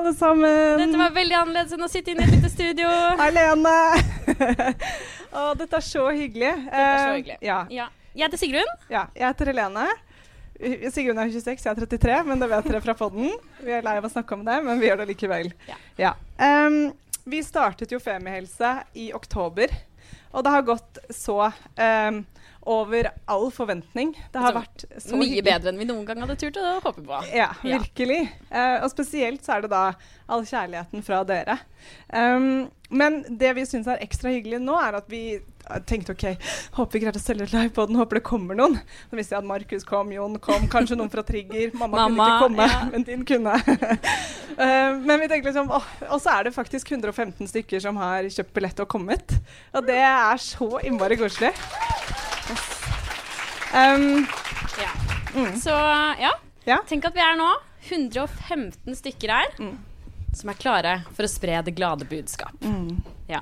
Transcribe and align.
alle 0.00 0.14
sammen. 0.16 0.78
Dette 0.80 0.98
var 0.98 1.12
veldig 1.14 1.36
annerledes 1.36 1.74
enn 1.76 1.84
å 1.84 1.88
sitte 1.90 2.12
inne 2.12 2.24
i 2.24 2.28
et 2.28 2.36
lite 2.38 2.50
studio. 2.52 2.90
Hei, 3.20 3.30
Lene. 3.36 3.78
Å, 5.30 5.42
dette 5.58 5.78
er 5.78 5.84
så 5.86 6.06
hyggelig. 6.10 6.52
Dette 6.66 6.84
er 6.84 7.02
så 7.04 7.16
hyggelig. 7.18 7.36
Eh, 7.40 7.46
ja. 7.46 7.58
Ja. 7.70 7.88
Jeg 8.16 8.26
heter 8.26 8.40
Sigrun. 8.40 8.72
ja. 8.90 9.04
Jeg 9.14 9.26
heter 9.28 9.52
Helene. 9.52 9.84
Sigrun 10.92 11.20
er 11.22 11.30
26, 11.32 11.62
jeg 11.64 11.70
er 11.72 11.78
33, 11.86 12.16
men 12.28 12.40
det 12.42 12.48
vet 12.50 12.66
dere 12.68 12.80
fra 12.84 12.94
podden. 12.98 13.30
Vi 13.64 13.72
er 13.72 13.84
lei 13.86 13.94
av 14.00 14.08
å 14.08 14.10
snakke 14.12 14.36
om 14.36 14.42
det, 14.44 14.58
men 14.66 14.80
vi 14.82 14.90
gjør 14.90 15.00
det 15.00 15.06
likevel. 15.12 15.52
Ja. 15.96 16.10
Em, 16.42 16.90
vi 17.30 17.40
startet 17.46 17.94
jo 17.94 18.00
Femihelse 18.02 18.74
i 19.00 19.06
oktober, 19.16 19.72
og 20.34 20.44
det 20.44 20.52
har 20.52 20.66
gått 20.68 21.00
så 21.16 21.38
em, 21.80 22.20
over 22.68 23.10
all 23.26 23.50
forventning. 23.50 24.12
Det 24.32 24.40
har 24.40 24.52
Altså, 24.52 24.60
vært 24.60 25.02
så 25.02 25.16
Mye 25.16 25.28
hyggelig. 25.30 25.44
bedre 25.44 25.68
enn 25.72 25.78
vi 25.80 25.84
noen 25.88 26.04
gang 26.06 26.20
hadde 26.20 26.36
turt 26.36 26.58
å 26.60 26.80
håpe 26.84 27.02
på. 27.06 27.20
Ja, 27.34 27.52
Ja. 27.64 27.78
virkelig. 27.78 28.28
Eh, 28.50 28.82
og 28.84 28.90
spesielt 28.90 29.42
så 29.44 29.56
er 29.56 29.62
det 29.62 29.70
da 29.70 29.94
all 30.28 30.42
kjærligheten 30.44 31.02
fra 31.02 31.22
dere. 31.24 31.58
Um, 32.12 32.70
men 32.90 33.22
det 33.38 33.54
vi 33.56 33.62
syns 33.66 33.86
er 33.88 33.98
ekstra 34.02 34.30
hyggelig 34.30 34.60
nå, 34.60 34.74
er 34.76 34.98
at 34.98 35.08
vi 35.08 35.40
tenkte 35.86 36.12
OK, 36.12 36.24
håper 36.74 36.92
vi 36.96 37.00
greier 37.04 37.16
å 37.16 37.22
selge 37.22 37.46
ut 37.46 37.52
live 37.54 37.70
på 37.76 37.86
håper 37.86 38.18
det 38.18 38.24
kommer 38.26 38.54
noen. 38.58 38.76
Så 39.10 39.16
visste 39.18 39.36
jeg 39.36 39.42
at 39.44 39.48
Markus 39.48 39.84
kom, 39.84 40.10
Jon 40.12 40.38
kom, 40.42 40.66
kanskje 40.68 40.96
noen 40.98 41.10
fra 41.12 41.22
Trigger. 41.22 41.70
Mamma, 41.80 42.08
kunne 42.08 42.26
ikke 42.26 42.42
komme, 42.44 42.66
ja. 42.68 42.84
men 42.92 43.06
din 43.06 43.24
kunne. 43.24 43.54
uh, 44.58 44.98
men 45.08 45.20
vi 45.20 45.28
tenkte 45.30 45.50
liksom 45.52 45.70
åh, 45.70 45.86
Og 46.10 46.20
så 46.20 46.34
er 46.38 46.48
det 46.48 46.54
faktisk 46.56 46.90
115 46.92 47.46
stykker 47.48 47.80
som 47.80 47.96
har 48.02 48.28
kjøpt 48.28 48.52
billett 48.56 48.80
og 48.84 48.88
kommet. 48.90 49.38
Og 49.74 49.86
det 49.86 49.98
er 50.02 50.36
så 50.42 50.70
innmari 50.84 51.16
koselig. 51.20 51.54
Um, 53.74 54.26
Ja. 54.80 54.90
Mm. 55.34 55.60
Så 55.60 55.70
ja. 56.20 56.32
Ja. 56.66 56.78
Tenk 56.88 57.04
at 57.06 57.14
vi 57.14 57.20
er 57.20 57.36
nå 57.38 57.48
115 57.88 58.94
stykker 58.98 59.28
her 59.32 59.46
Mm. 59.58 59.76
som 60.34 60.50
er 60.50 60.54
klare 60.54 60.92
for 61.14 61.24
å 61.24 61.28
spre 61.30 61.62
det 61.64 61.74
glade 61.76 62.04
budskap. 62.08 62.52
mm, 62.60 63.00
Ja. 63.28 63.40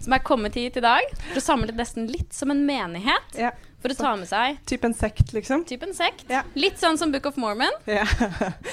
Som 0.00 0.12
er 0.14 0.18
kommet 0.24 0.54
hit 0.54 0.76
i 0.76 0.80
dag 0.80 1.02
for 1.28 1.40
å 1.40 1.42
samle 1.42 1.72
nesten 1.76 2.06
litt 2.10 2.32
som 2.32 2.50
en 2.50 2.64
menighet. 2.66 3.34
ja. 3.36 3.50
For 3.80 3.88
å 3.88 3.96
ta 3.96 4.14
med 4.16 4.28
seg 4.28 4.58
Typ 4.66 4.84
en 4.84 4.92
sekt, 4.94 5.32
liksom. 5.32 5.64
typ 5.64 5.82
en 5.82 5.94
sekt. 5.94 6.26
Ja. 6.28 6.42
Litt 6.54 6.76
sånn 6.78 6.98
som 6.98 7.10
Book 7.12 7.24
of 7.26 7.36
Mormon. 7.38 7.72
Ja. 7.86 8.04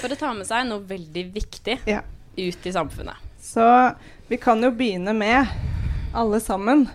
For 0.01 0.09
å 0.09 0.17
ta 0.17 0.33
med 0.33 0.45
seg 0.47 0.65
noe 0.67 0.79
veldig 0.83 1.31
viktig 1.33 1.79
ut 2.37 2.65
i 2.65 2.71
samfunnet. 2.71 3.15
Så 3.41 3.95
vi 4.29 4.35
kan 4.37 4.61
jo 4.61 4.69
begynne 4.71 5.13
med, 5.15 5.47
alle 6.13 6.39
sammen 6.41 6.89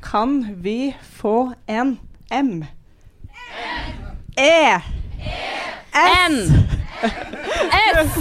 Kan 0.00 0.60
vi 0.62 0.92
få 1.20 1.54
en 1.68 1.98
M? 2.32 2.64
E. 4.36 4.80
N. 5.92 6.36
S. 7.72 8.16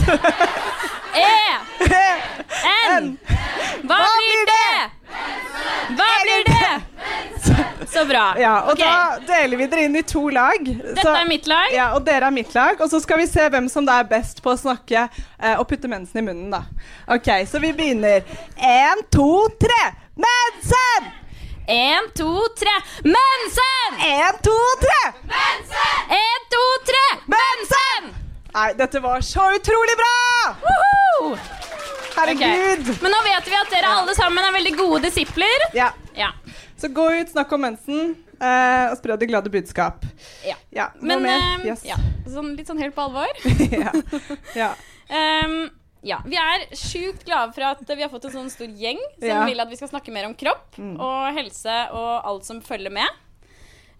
E. 1.16 1.38
N. 2.92 3.18
Hva 3.81 4.00
blir 4.18 4.45
det? 4.50 4.92
Hva 5.95 6.09
blir 6.23 6.44
det? 6.50 6.81
Så 7.91 8.06
bra. 8.06 8.35
Ja, 8.40 8.62
og 8.62 8.74
okay. 8.74 8.85
da 8.85 9.19
deler 9.28 9.58
vi 9.58 9.68
dere 9.72 9.85
inn 9.88 9.96
i 10.00 10.03
to 10.08 10.25
lag. 10.31 10.68
Dette 10.68 11.16
er 11.16 11.28
mitt 11.28 11.47
lag. 11.47 11.72
Ja, 11.75 11.88
og 11.96 12.06
dere 12.08 12.28
er 12.28 12.35
mitt 12.35 12.53
lag. 12.56 12.80
Og 12.80 12.91
så 12.91 13.02
skal 13.03 13.24
vi 13.24 13.28
se 13.31 13.47
hvem 13.52 13.68
som 13.72 13.88
da 13.88 14.02
er 14.03 14.12
best 14.12 14.44
på 14.44 14.53
å 14.53 14.59
snakke 14.59 15.08
eh, 15.08 15.56
og 15.56 15.66
putte 15.72 15.91
mensen 15.91 16.22
i 16.22 16.28
munnen, 16.28 16.52
da. 16.53 16.64
OK, 17.12 17.34
så 17.47 17.64
vi 17.64 17.74
begynner. 17.75 18.24
Én, 18.59 19.08
to, 19.12 19.31
tre. 19.59 19.81
Mensen! 20.19 21.21
En, 21.72 22.08
to, 22.18 22.32
tre. 22.59 22.74
Mensen! 23.04 24.00
Én, 24.08 24.40
to, 24.44 24.56
tre. 24.82 25.02
En, 26.18 26.48
to, 26.52 26.64
tre. 26.90 27.04
Mensen! 27.32 28.09
Nei, 28.54 28.74
dette 28.76 29.00
var 29.04 29.22
så 29.24 29.46
utrolig 29.56 29.96
bra! 30.02 30.56
Woohoo! 30.66 31.38
Herregud. 32.18 32.82
Okay. 32.84 32.98
Men 33.02 33.14
nå 33.16 33.22
vet 33.30 33.48
vi 33.48 33.56
at 33.62 33.72
dere 33.72 33.94
alle 34.02 34.16
sammen 34.18 34.44
er 34.44 34.56
veldig 34.58 34.74
gode 34.82 35.00
disipler. 35.08 35.68
Ja. 35.78 35.92
Ja. 36.18 36.34
Så 36.82 36.90
gå 36.92 37.06
ut, 37.22 37.30
snakk 37.32 37.52
om 37.56 37.62
mensen, 37.64 38.16
eh, 38.42 38.90
og 38.92 38.98
spre 39.00 39.16
det 39.22 39.30
glade 39.32 39.50
budskap. 39.53 40.03
Ja. 40.44 40.58
Ja, 40.76 40.90
Men 41.00 41.24
mer? 41.24 41.40
eh, 41.62 41.68
Yes. 41.72 41.86
ja. 41.88 41.96
Sånn, 42.28 42.52
litt 42.58 42.68
sånn 42.68 42.82
helt 42.82 42.96
på 42.98 43.06
alvor. 43.08 43.32
ja. 43.86 43.94
ja. 44.59 44.74
Ehm, 45.12 45.66
ja, 46.03 46.17
Vi 46.25 46.35
er 46.35 46.63
sjukt 46.75 47.25
glade 47.28 47.53
for 47.53 47.62
at 47.67 47.81
vi 47.88 48.01
har 48.01 48.09
fått 48.09 48.25
en 48.25 48.31
sånn 48.31 48.50
stor 48.50 48.67
gjeng 48.67 48.97
som 49.19 49.28
Ja. 49.29 49.45
vil 49.45 49.59
at 49.59 49.69
vi 49.69 49.75
skal 49.78 49.89
snakke 49.91 50.12
mer 50.12 50.25
om 50.25 50.34
kropp 50.35 50.78
Mm. 50.78 50.95
og 51.00 51.34
helse 51.38 51.75
og 51.91 52.25
alt 52.25 52.45
som 52.45 52.62
følger 52.62 52.91
med. 52.91 53.07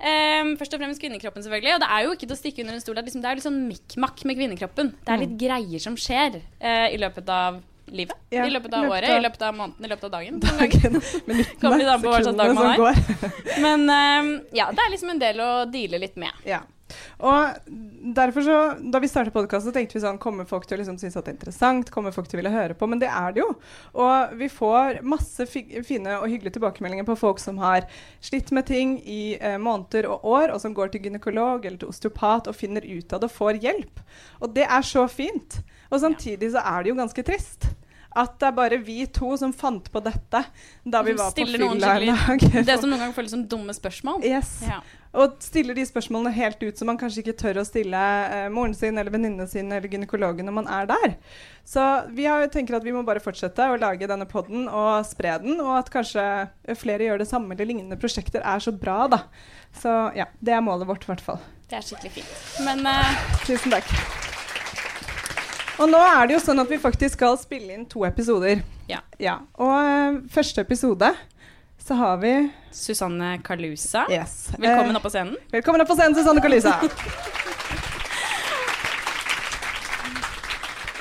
Um, 0.01 0.56
først 0.57 0.73
og 0.73 0.79
fremst 0.81 1.00
kvinnekroppen, 1.01 1.44
selvfølgelig. 1.45 1.75
Og 1.75 1.81
det 1.84 1.90
er 1.94 2.03
jo 2.07 2.13
ikke 2.16 2.25
til 2.25 2.34
å 2.34 2.40
stikke 2.40 2.63
under 2.63 2.73
en 2.73 2.81
stol 2.81 2.97
at 2.97 3.06
liksom, 3.06 3.22
det 3.22 3.29
er 3.29 3.35
litt 3.38 3.45
sånn 3.45 3.59
mikk-makk 3.69 4.23
med 4.25 4.38
kvinnekroppen. 4.40 4.95
Det 5.06 5.13
er 5.13 5.22
litt 5.22 5.35
greier 5.38 5.79
som 5.84 5.94
skjer 5.95 6.40
uh, 6.41 6.88
i 6.90 6.97
løpet 6.97 7.29
av 7.29 7.59
livet. 7.91 8.16
Mm. 8.31 8.34
Ja, 8.34 8.45
I 8.47 8.53
løpet 8.56 8.73
av 8.73 8.90
året, 8.90 9.09
av- 9.11 9.19
i 9.19 9.25
løpet 9.28 9.41
av 9.45 9.53
måneden, 9.59 9.85
i 9.85 9.91
løpet 9.91 10.03
av 10.09 10.11
dagen. 10.16 10.40
Dagen, 10.47 11.01
Kommer 11.61 11.78
litt 11.78 11.91
an 11.94 12.01
på 12.01 12.09
hva 12.09 12.22
slags 12.23 12.38
dag 12.41 12.56
man 12.56 12.72
er. 12.72 12.78
går. 12.81 13.61
Men 13.61 13.85
um, 13.94 14.31
ja, 14.57 14.72
det 14.72 14.79
er 14.88 14.90
liksom 14.95 15.13
en 15.13 15.19
del 15.22 15.38
å 15.45 15.51
deale 15.69 16.00
litt 16.01 16.17
med. 16.17 16.34
Ja. 16.50 16.63
Og 17.19 17.72
derfor 18.16 18.46
så, 18.46 18.57
Da 18.91 19.00
vi 19.02 19.09
startet 19.12 19.34
podkasten, 19.35 19.74
tenkte 19.75 19.97
vi 19.97 20.03
sånn 20.03 20.19
Kommer 20.22 20.47
folk 20.50 20.68
til 20.68 20.78
å 20.78 20.81
liksom 20.81 21.00
synes 21.02 21.18
at 21.18 21.25
det 21.25 21.34
er 21.34 21.38
interessant? 21.38 21.91
Kommer 21.94 22.16
folk 22.16 22.29
til 22.29 22.40
å 22.40 22.41
ville 22.41 22.53
høre 22.53 22.78
på? 22.78 22.90
Men 22.90 23.02
det 23.02 23.09
er 23.09 23.35
det 23.35 23.44
jo. 23.44 23.50
Og 24.02 24.35
vi 24.40 24.50
får 24.52 25.02
masse 25.06 25.46
fi 25.50 25.63
fine 25.85 26.18
og 26.19 26.28
hyggelige 26.29 26.57
tilbakemeldinger 26.57 27.07
på 27.07 27.18
folk 27.19 27.41
som 27.41 27.59
har 27.62 27.88
slitt 28.24 28.52
med 28.56 28.68
ting 28.69 28.97
i 29.06 29.38
eh, 29.40 29.57
måneder 29.62 30.09
og 30.12 30.25
år, 30.28 30.53
og 30.53 30.62
som 30.63 30.75
går 30.78 30.91
til 30.91 31.07
gynekolog 31.07 31.66
eller 31.66 31.79
til 31.81 31.91
osteopat 31.91 32.50
og 32.52 32.57
finner 32.57 32.85
ut 32.85 33.13
av 33.13 33.22
det 33.22 33.29
og 33.31 33.38
får 33.38 33.62
hjelp. 33.63 34.02
Og 34.41 34.56
det 34.56 34.68
er 34.68 34.88
så 34.88 35.06
fint. 35.12 35.62
Og 35.91 36.02
samtidig 36.03 36.53
så 36.53 36.63
er 36.63 36.84
det 36.84 36.94
jo 36.94 37.00
ganske 37.00 37.25
trist. 37.28 37.69
At 38.11 38.33
det 38.41 38.49
er 38.49 38.55
bare 38.55 38.77
vi 38.83 39.05
to 39.07 39.29
som 39.39 39.53
fant 39.55 39.85
på 39.91 40.01
dette 40.03 40.41
da 40.83 41.03
vi 41.05 41.13
Som 41.13 41.22
var 41.22 41.35
på 41.35 41.45
fylla 41.45 41.59
i 41.59 41.69
fylla-lag. 41.69 42.47
Det 42.67 42.79
som 42.81 42.89
noen 42.91 43.05
ganger 43.05 43.16
føles 43.16 43.31
som 43.31 43.45
dumme 43.47 43.75
spørsmål. 43.75 44.25
Yes. 44.27 44.57
Ja. 44.67 44.81
Og 45.11 45.38
stiller 45.44 45.75
de 45.75 45.83
spørsmålene 45.88 46.31
helt 46.35 46.61
ut 46.63 46.79
som 46.79 46.88
man 46.88 46.99
kanskje 46.99 47.23
ikke 47.23 47.35
tør 47.39 47.59
å 47.61 47.66
stille 47.67 47.99
eh, 48.31 48.45
moren 48.51 48.75
sin 48.75 48.95
eller 48.95 49.11
venninnen 49.11 49.47
sin 49.51 49.72
eller 49.72 49.91
gynekologen 49.91 50.47
når 50.47 50.55
man 50.55 50.69
er 50.72 50.88
der. 50.91 51.16
Så 51.67 51.83
vi 52.16 52.27
har, 52.27 52.45
tenker 52.51 52.79
at 52.79 52.88
vi 52.88 52.95
må 52.95 53.03
bare 53.07 53.23
fortsette 53.23 53.67
å 53.67 53.79
lage 53.79 54.07
denne 54.07 54.28
podden 54.28 54.67
og 54.67 55.03
spre 55.07 55.35
den, 55.43 55.59
og 55.63 55.75
at 55.81 55.91
kanskje 55.91 56.25
flere 56.79 57.09
gjør 57.09 57.23
det 57.23 57.29
samme 57.31 57.55
eller 57.55 57.67
lignende 57.73 57.99
prosjekter 57.99 58.43
er 58.43 58.63
så 58.63 58.72
bra, 58.75 59.03
da. 59.11 59.23
Så 59.83 59.91
ja, 60.16 60.28
det 60.39 60.55
er 60.55 60.63
målet 60.63 60.88
vårt 60.88 61.07
i 61.07 61.11
hvert 61.11 61.23
fall. 61.28 61.43
Det 61.67 61.79
er 61.79 61.88
skikkelig 61.88 62.17
fint. 62.22 62.35
Men 62.67 62.83
eh, 62.88 63.23
Tusen 63.47 63.75
takk. 63.75 64.31
Og 65.81 65.90
nå 65.90 65.97
er 65.97 66.28
det 66.30 66.36
jo 66.36 66.42
sånn 66.44 66.62
at 66.62 66.69
vi 66.69 66.78
faktisk 66.78 67.18
skal 67.18 67.38
spille 67.42 67.74
inn 67.74 67.88
to 67.90 68.03
episoder. 68.06 68.62
Ja. 68.92 69.02
Og 69.58 69.72
uh, 69.74 70.19
første 70.30 70.62
episode 70.62 71.09
så 71.81 71.97
har 71.97 72.19
vi 72.22 72.36
Susanne 72.69 73.40
Kalusa, 73.42 74.06
Yes. 74.14 74.52
velkommen 74.53 74.94
Eh, 74.94 75.00
opp 75.00 75.08
på 75.08 75.09
scenen. 75.09 75.36
Velkommen 75.50 75.81
opp 75.81 75.90
på 75.90 75.97
scenen, 75.97 76.14
Susanne 76.14 76.41
Kalusa. 76.44 76.75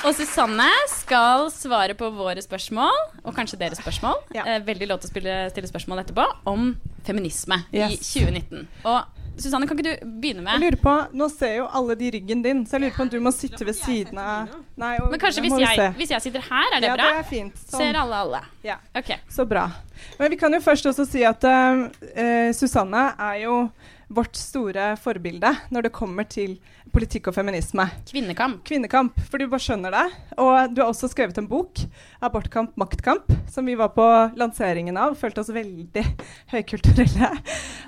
Og 0.01 0.15
Susanne 0.17 0.65
skal 0.89 1.51
svare 1.53 1.93
på 1.93 2.09
våre 2.17 2.41
spørsmål, 2.41 2.97
og 3.21 3.35
kanskje 3.37 3.59
deres 3.61 3.83
spørsmål. 3.83 4.17
Ja. 4.33 4.47
Eh, 4.49 4.63
veldig 4.65 4.89
lov 4.89 5.03
til 5.03 5.11
å 5.11 5.13
spille, 5.13 5.35
stille 5.53 5.69
spørsmål 5.69 6.01
etterpå 6.07 6.25
om 6.49 6.71
feminisme 7.05 7.59
i 7.69 7.85
2019. 8.01 8.65
Og 8.89 9.20
Susanne, 9.41 9.67
kan 9.67 9.79
ikke 9.79 9.97
du 9.97 10.07
begynne 10.21 10.43
med? 10.45 10.53
Jeg 10.53 10.61
lurer 10.67 10.79
på, 10.83 10.95
Nå 11.17 11.29
ser 11.33 11.55
jo 11.57 11.67
alle 11.73 11.97
de 12.01 12.11
ryggen 12.17 12.43
din, 12.45 12.65
så 12.67 12.77
jeg 12.77 12.85
lurer 12.87 12.97
på 12.97 13.03
om 13.07 13.13
du 13.13 13.19
må 13.25 13.33
sitte 13.35 13.65
ved 13.67 13.77
siden 13.79 14.19
av 14.21 14.49
Nei, 14.77 14.97
og- 15.01 15.11
Men 15.11 15.21
kanskje 15.21 15.43
hvis 15.47 15.59
jeg, 15.59 15.93
hvis 15.97 16.11
jeg 16.11 16.23
sitter 16.23 16.41
her, 16.41 16.77
er 16.77 16.81
det 16.81 16.91
ja, 16.91 16.97
bra? 16.97 17.09
det 17.11 17.19
er 17.25 17.29
fint. 17.31 17.55
Sånn. 17.57 17.81
Ser 17.81 18.01
alle 18.01 18.17
alle? 18.25 18.43
Ja, 18.65 18.77
Okay. 18.97 19.17
Så 19.31 19.47
bra. 19.49 19.71
Men 20.19 20.31
vi 20.31 20.37
kan 20.37 20.53
jo 20.53 20.61
først 20.61 20.87
også 20.87 21.07
si 21.09 21.23
at 21.25 21.45
uh, 21.45 21.87
uh, 22.17 22.53
Susanne 22.53 23.15
er 23.19 23.41
jo 23.45 23.71
vårt 24.11 24.35
store 24.39 24.93
forbilde 24.99 25.53
når 25.71 25.87
det 25.87 25.93
kommer 25.95 26.27
til 26.27 26.57
politikk 26.91 27.29
og 27.31 27.37
feminisme. 27.37 27.85
Kvinnekamp. 28.09 28.65
Kvinnekamp, 28.67 29.19
for 29.31 29.39
du 29.39 29.47
bare 29.51 29.63
skjønner 29.63 29.95
det. 29.95 30.05
Og 30.43 30.75
du 30.75 30.81
har 30.83 30.91
også 30.91 31.11
skrevet 31.13 31.39
en 31.39 31.49
bok, 31.49 31.79
'Abortkamp, 32.21 32.75
maktkamp', 32.75 33.31
som 33.51 33.67
vi 33.67 33.77
var 33.79 33.93
på 33.95 34.07
lanseringen 34.37 34.99
av. 34.99 35.15
Følte 35.15 35.45
oss 35.45 35.53
veldig 35.55 36.05
høykulturelle. 36.55 37.31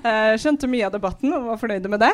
Uh, 0.03 0.33
skjønte 0.39 0.69
mye 0.71 0.87
av 0.87 0.95
debatten 0.95 1.35
og 1.35 1.49
var 1.51 1.59
fornøyde 1.59 1.91
med 1.91 2.03
det. 2.05 2.13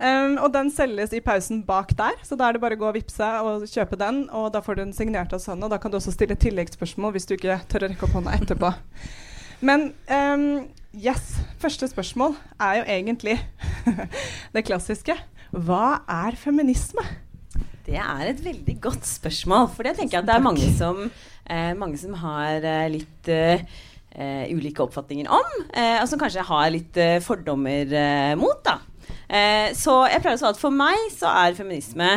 Um, 0.00 0.36
og 0.44 0.52
den 0.52 0.70
selges 0.70 1.16
i 1.16 1.24
pausen 1.24 1.64
bak 1.64 1.96
der, 1.96 2.16
så 2.22 2.36
da 2.36 2.48
er 2.48 2.56
det 2.56 2.64
bare 2.64 2.76
å 2.76 2.82
gå 2.84 2.90
og 2.90 2.98
vippse 2.98 3.30
og 3.40 3.68
kjøpe 3.70 3.96
den. 4.00 4.26
Og 4.36 4.50
da 4.52 4.60
får 4.60 4.76
du 4.76 4.84
den 4.84 4.96
signert 4.96 5.32
av 5.32 5.40
Sanne, 5.40 5.64
og 5.64 5.72
da 5.72 5.80
kan 5.80 5.92
du 5.92 5.96
også 5.96 6.12
stille 6.12 6.36
tilleggsspørsmål 6.36 7.16
hvis 7.16 7.28
du 7.28 7.38
ikke 7.38 7.62
tør 7.70 7.88
å 7.88 7.92
rekke 7.92 8.04
opp 8.04 8.18
hånda 8.20 8.36
etterpå. 8.36 8.74
Men 9.64 9.90
um, 10.12 10.66
yes, 10.96 11.36
første 11.60 11.88
spørsmål 11.90 12.34
er 12.60 12.78
jo 12.78 12.84
egentlig 12.88 13.36
det 14.54 14.64
klassiske. 14.64 15.16
Hva 15.52 16.00
er 16.08 16.36
feminisme? 16.40 17.04
Det 17.86 17.98
er 18.00 18.30
et 18.30 18.40
veldig 18.42 18.78
godt 18.82 19.06
spørsmål. 19.06 19.68
For 19.74 19.86
det 19.86 19.96
tenker 19.98 20.18
jeg 20.18 20.24
at 20.24 20.30
det 20.30 20.36
er 20.38 20.46
mange 20.46 20.70
som, 20.78 21.04
eh, 21.46 21.72
mange 21.78 22.00
som 22.00 22.16
har 22.18 22.64
eh, 22.64 22.88
litt 22.90 23.30
eh, 23.30 23.62
eh 24.16 24.48
ulike 24.50 24.82
oppfatninger 24.82 25.28
om. 25.28 25.56
Eh, 25.70 26.00
og 26.00 26.08
som 26.08 26.18
kanskje 26.18 26.48
har 26.48 26.70
litt 26.72 26.96
eh, 26.96 27.20
fordommer 27.20 28.36
mot, 28.36 28.64
da. 28.64 28.80
så 29.74 29.92
jeg 30.06 30.22
pleier 30.22 30.36
å 30.36 30.38
si 30.38 30.46
at 30.48 30.58
for 30.58 30.74
meg 30.74 30.96
så 31.14 31.30
er 31.30 31.54
feminisme 31.54 32.08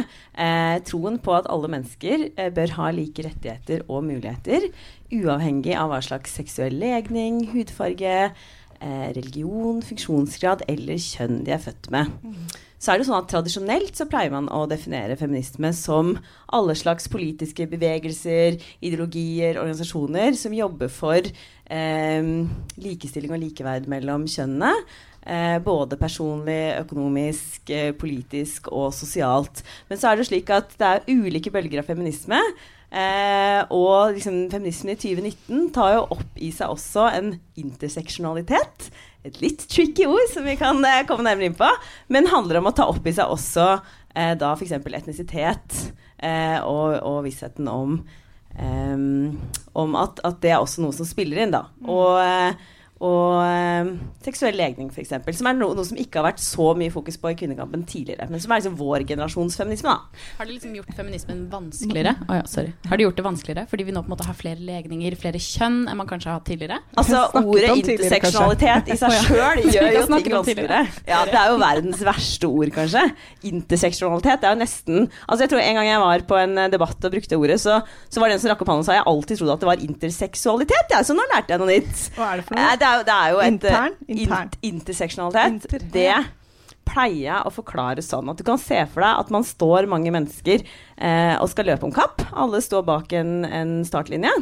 troen 0.86 1.18
på 1.22 1.34
at 1.34 1.48
alle 1.50 1.70
mennesker 1.70 2.28
bør 2.54 2.74
ha 2.78 2.90
like 2.94 3.26
rettigheter 3.26 3.82
og 3.88 4.04
muligheter, 4.06 4.68
uavhengig 5.14 5.74
av 5.78 5.90
hva 5.90 6.00
slags 6.06 6.34
seksuell 6.38 6.78
legning, 6.82 7.48
hudfarge, 7.54 8.30
religion, 8.80 9.82
funksjonsgrad 9.84 10.64
eller 10.72 11.00
kjønn 11.04 11.42
de 11.44 11.52
er 11.56 11.64
født 11.64 11.90
med. 11.94 12.12
Mm 12.24 12.50
så 12.80 12.94
er 12.94 13.02
det 13.02 13.10
sånn 13.10 13.20
at 13.20 13.28
tradisjonelt 13.28 13.98
så 14.00 14.08
pleier 14.08 14.32
man 14.32 14.48
å 14.56 14.64
definere 14.72 15.18
feminisme 15.20 15.74
som 15.76 16.14
alle 16.56 16.76
slags 16.80 17.10
politiske 17.12 17.68
bevegelser, 17.68 18.56
ideologier, 18.80 19.60
organisasjoner 19.60 20.38
som 20.40 20.56
jobber 20.56 20.92
for 20.94 21.20
eh, 21.20 22.32
likestilling 22.80 23.36
og 23.36 23.44
likeverd 23.44 23.92
mellom 23.92 24.24
kjønnene. 24.32 24.72
Eh, 25.20 25.58
både 25.60 26.00
personlig, 26.00 26.80
økonomisk, 26.80 27.68
eh, 27.76 27.92
politisk 28.00 28.72
og 28.72 28.94
sosialt. 28.96 29.60
Men 29.92 30.00
så 30.00 30.14
er 30.14 30.22
det 30.22 30.30
slik 30.32 30.56
at 30.56 30.72
det 30.80 30.94
er 30.94 31.08
ulike 31.12 31.52
bølger 31.52 31.84
av 31.84 31.92
feminisme. 31.92 32.40
Eh, 32.90 33.60
og 33.70 34.16
liksom, 34.16 34.48
feminismen 34.50 34.96
i 34.96 34.98
2019 34.98 35.68
tar 35.76 35.94
jo 35.94 36.06
opp 36.16 36.40
i 36.42 36.50
seg 36.56 36.74
også 36.74 37.06
en 37.14 37.36
interseksjonalitet 37.60 38.90
et 39.28 39.40
litt 39.44 39.66
tricky 39.70 40.08
ord 40.08 40.26
som 40.32 40.46
vi 40.48 40.56
kan 40.60 40.80
eh, 40.88 41.04
komme 41.08 41.26
nærmere 41.28 41.50
inn 41.50 41.58
på, 41.60 41.70
men 42.14 42.30
handler 42.32 42.62
om 42.62 42.70
å 42.72 42.76
ta 42.76 42.88
opp 42.90 43.06
i 43.08 43.14
seg 43.16 43.32
også 43.32 43.68
eh, 43.76 44.34
da 44.40 44.54
f.eks. 44.56 44.78
etnisitet 44.80 45.80
eh, 46.18 46.58
og, 46.64 46.96
og, 47.04 47.22
vissheten 47.28 47.68
om, 47.72 48.00
eh, 48.56 48.96
om 49.84 50.00
at, 50.00 50.24
at, 50.24 50.40
det 50.44 50.54
er 50.56 50.64
også 50.64 50.86
noe 50.86 50.96
som 50.96 51.08
spiller 51.10 51.44
inn, 51.44 51.56
da. 51.56 51.66
Mm. 51.84 51.90
Og 53.00 53.40
eh, 53.46 53.92
seksuell 54.26 54.58
legning, 54.60 54.90
f.eks. 54.92 55.14
Som 55.40 55.48
er 55.48 55.56
no 55.56 55.70
noe 55.72 55.86
som 55.88 56.00
ikke 56.00 56.20
har 56.20 56.26
vært 56.34 56.42
så 56.44 56.74
mye 56.76 56.92
fokus 56.92 57.16
på 57.22 57.32
i 57.32 57.36
kvinnekampen 57.40 57.86
tidligere. 57.88 58.28
Men 58.28 58.42
som 58.44 58.52
er 58.52 58.60
liksom 58.60 58.76
vår 58.80 59.06
generasjons 59.08 59.56
feminisme. 59.56 59.94
da. 59.94 60.26
Har 60.40 60.50
det 60.50 60.58
liksom 60.58 60.74
gjort 60.76 60.92
feminismen 60.98 61.46
vanskeligere? 61.52 62.16
Oh, 62.28 62.36
ja, 62.36 62.44
sorry. 62.50 62.74
Har 62.90 63.00
det 63.00 63.06
gjort 63.08 63.22
det 63.22 63.26
vanskeligere 63.30 63.64
fordi 63.72 63.86
vi 63.88 63.96
nå 63.96 64.04
på 64.04 64.10
en 64.12 64.16
måte 64.16 64.28
har 64.28 64.36
flere 64.36 64.60
legninger, 64.68 65.16
flere 65.20 65.40
kjønn 65.40 65.86
enn 65.88 66.00
man 66.00 66.10
kanskje 66.10 66.32
har 66.32 66.42
hatt 66.42 66.50
tidligere? 66.50 66.80
Altså 67.00 67.22
Ordet 67.40 67.78
interseksjonalitet 67.80 68.92
i 68.92 68.98
seg 69.00 69.16
sjøl 69.30 69.64
gjør 69.64 69.90
jo 69.96 70.04
ting 70.10 70.34
vanskeligere. 70.36 70.82
Ja, 71.08 71.22
Det 71.30 71.40
er 71.40 71.54
jo 71.54 71.58
verdens 71.62 72.04
verste 72.04 72.52
ord, 72.52 72.74
kanskje. 72.76 73.06
Interseksjonalitet. 73.54 74.42
Det 74.44 74.50
er 74.50 74.56
jo 74.58 74.62
nesten 74.62 75.00
Altså 75.30 75.46
jeg 75.46 75.52
tror 75.54 75.64
En 75.64 75.80
gang 75.80 75.88
jeg 75.90 76.02
var 76.04 76.26
på 76.30 76.38
en 76.40 76.60
debatt 76.74 77.08
og 77.08 77.14
brukte 77.16 77.40
ordet, 77.40 77.60
så, 77.64 77.80
så 78.12 78.22
var 78.22 78.30
det 78.30 78.38
en 78.38 78.44
som 78.44 78.52
rakk 78.52 78.64
opp 78.66 78.72
hånden 78.74 78.84
og 78.84 78.90
sa 78.90 78.98
jeg 78.98 79.08
alltid 79.14 79.40
trodde 79.40 79.56
at 79.56 79.64
det 79.64 79.70
var 79.70 79.84
interseksualitet. 79.88 80.94
Ja, 80.94 81.02
så 81.06 81.16
nå 81.18 81.26
lærte 81.32 81.54
jeg 81.56 81.62
noe 81.62 81.70
nytt. 81.72 82.04
Hva 82.18 82.30
er 82.34 82.42
det 82.42 82.48
for 82.48 82.58
noe? 82.58 82.66
Eh, 82.68 82.76
er, 82.90 83.06
det 83.08 83.16
er 83.16 83.32
jo 83.34 83.40
et 83.40 83.54
Intern? 83.54 83.96
Intern. 84.08 84.52
In, 84.60 84.76
interseksjonalitet. 84.76 85.56
Inter, 85.56 85.88
det 85.94 86.14
pleier 86.90 87.26
jeg 87.28 87.46
å 87.46 87.54
forklare 87.54 88.04
sånn 88.04 88.30
at 88.32 88.40
du 88.40 88.46
kan 88.48 88.60
se 88.62 88.80
for 88.90 89.06
deg 89.06 89.24
at 89.24 89.34
man 89.34 89.46
står 89.46 89.90
mange 89.92 90.12
mennesker 90.14 90.64
eh, 90.64 91.36
og 91.38 91.50
skal 91.52 91.70
løpe 91.70 91.88
om 91.88 91.94
kapp. 91.96 92.24
Alle 92.34 92.62
står 92.66 92.86
bak 92.88 93.14
en, 93.18 93.44
en, 93.46 93.76
startlinje. 93.88 94.34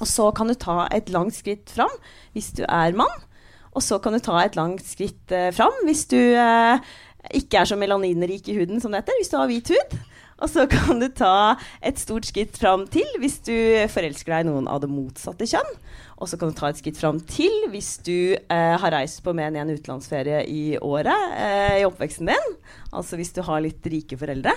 Og 0.00 0.08
så 0.08 0.28
kan 0.34 0.50
du 0.50 0.56
ta 0.58 0.86
et 0.92 1.12
langt 1.14 1.36
skritt 1.36 1.72
fram 1.72 1.92
hvis 2.36 2.52
du 2.58 2.64
er 2.66 2.96
mann. 2.98 3.26
Og 3.72 3.84
så 3.84 3.96
kan 4.04 4.12
du 4.12 4.20
ta 4.20 4.36
et 4.42 4.56
langt 4.58 4.84
skritt 4.84 5.32
eh, 5.32 5.50
fram 5.54 5.84
hvis 5.88 6.04
du 6.12 6.20
eh, 6.20 6.92
ikke 7.38 7.62
er 7.62 7.70
så 7.70 7.78
melaninrik 7.78 8.48
i 8.50 8.56
huden 8.58 8.82
som 8.82 8.92
det 8.92 9.04
heter, 9.04 9.20
hvis 9.20 9.30
du 9.32 9.38
har 9.38 9.50
hvit 9.50 9.72
hud. 9.72 10.00
Og 10.42 10.50
så 10.50 10.66
kan 10.66 10.98
du 10.98 11.06
ta 11.14 11.54
et 11.86 12.00
stort 12.02 12.26
skritt 12.26 12.56
fram 12.58 12.84
til 12.90 13.06
hvis 13.22 13.38
du 13.46 13.54
forelsker 13.92 14.34
deg 14.34 14.44
i 14.44 14.50
noen 14.50 14.66
av 14.70 14.82
det 14.82 14.90
motsatte 14.90 15.46
kjønn. 15.46 15.76
Og 16.22 16.30
så 16.30 16.38
kan 16.38 16.52
du 16.52 16.54
ta 16.54 16.70
et 16.70 16.78
skritt 16.78 17.00
fram 17.00 17.18
til 17.26 17.66
hvis 17.72 17.96
du 18.06 18.36
eh, 18.38 18.74
har 18.78 18.94
reist 18.94 19.24
på 19.24 19.34
mer 19.34 19.50
enn 19.50 19.58
én 19.64 19.74
utenlandsferie 19.74 20.44
i 20.46 20.78
året 20.78 21.34
eh, 21.34 21.80
i 21.80 21.86
oppveksten 21.88 22.30
din. 22.30 22.52
Altså 22.94 23.18
hvis 23.18 23.34
du 23.34 23.42
har 23.42 23.64
litt 23.64 23.82
rike 23.90 24.18
foreldre. 24.20 24.54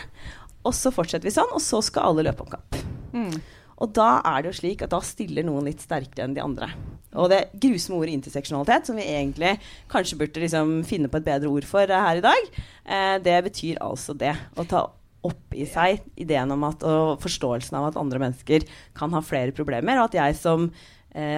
Og 0.65 0.73
så 0.77 0.93
fortsetter 0.93 1.25
vi 1.25 1.33
sånn, 1.33 1.49
og 1.53 1.61
så 1.61 1.81
skal 1.85 2.11
alle 2.11 2.27
løpe 2.27 2.45
om 2.45 2.51
kapp. 2.53 2.77
Mm. 3.17 3.33
Og 3.81 3.91
da 3.97 4.19
er 4.23 4.43
det 4.43 4.51
jo 4.51 4.59
slik 4.61 4.83
at 4.85 4.93
da 4.93 5.01
stiller 5.03 5.45
noen 5.45 5.67
litt 5.67 5.81
sterkere 5.83 6.27
enn 6.27 6.35
de 6.37 6.43
andre. 6.43 6.69
Og 7.15 7.29
det 7.31 7.41
grusomme 7.61 7.97
ordet 7.99 8.15
interseksjonalitet, 8.19 8.87
som 8.87 8.99
vi 8.99 9.07
egentlig 9.07 9.55
kanskje 9.91 10.19
burde 10.19 10.43
liksom 10.43 10.77
finne 10.87 11.09
på 11.11 11.19
et 11.19 11.27
bedre 11.27 11.51
ord 11.51 11.67
for 11.67 11.89
eh, 11.89 12.05
her 12.07 12.21
i 12.21 12.25
dag, 12.25 12.51
eh, 12.85 13.15
det 13.25 13.39
betyr 13.49 13.81
altså 13.83 14.15
det. 14.17 14.35
Å 14.55 14.67
ta 14.69 14.85
opp 15.25 15.55
i 15.57 15.65
seg 15.65 16.03
ideen 16.21 16.53
om 16.53 16.67
at, 16.67 16.83
og 16.85 17.23
forståelsen 17.23 17.77
av 17.79 17.89
at 17.89 17.97
andre 17.99 18.21
mennesker 18.21 18.67
kan 18.97 19.13
ha 19.15 19.23
flere 19.25 19.55
problemer, 19.55 19.97
og 19.97 20.11
at 20.11 20.19
jeg 20.19 20.37
som 20.37 20.69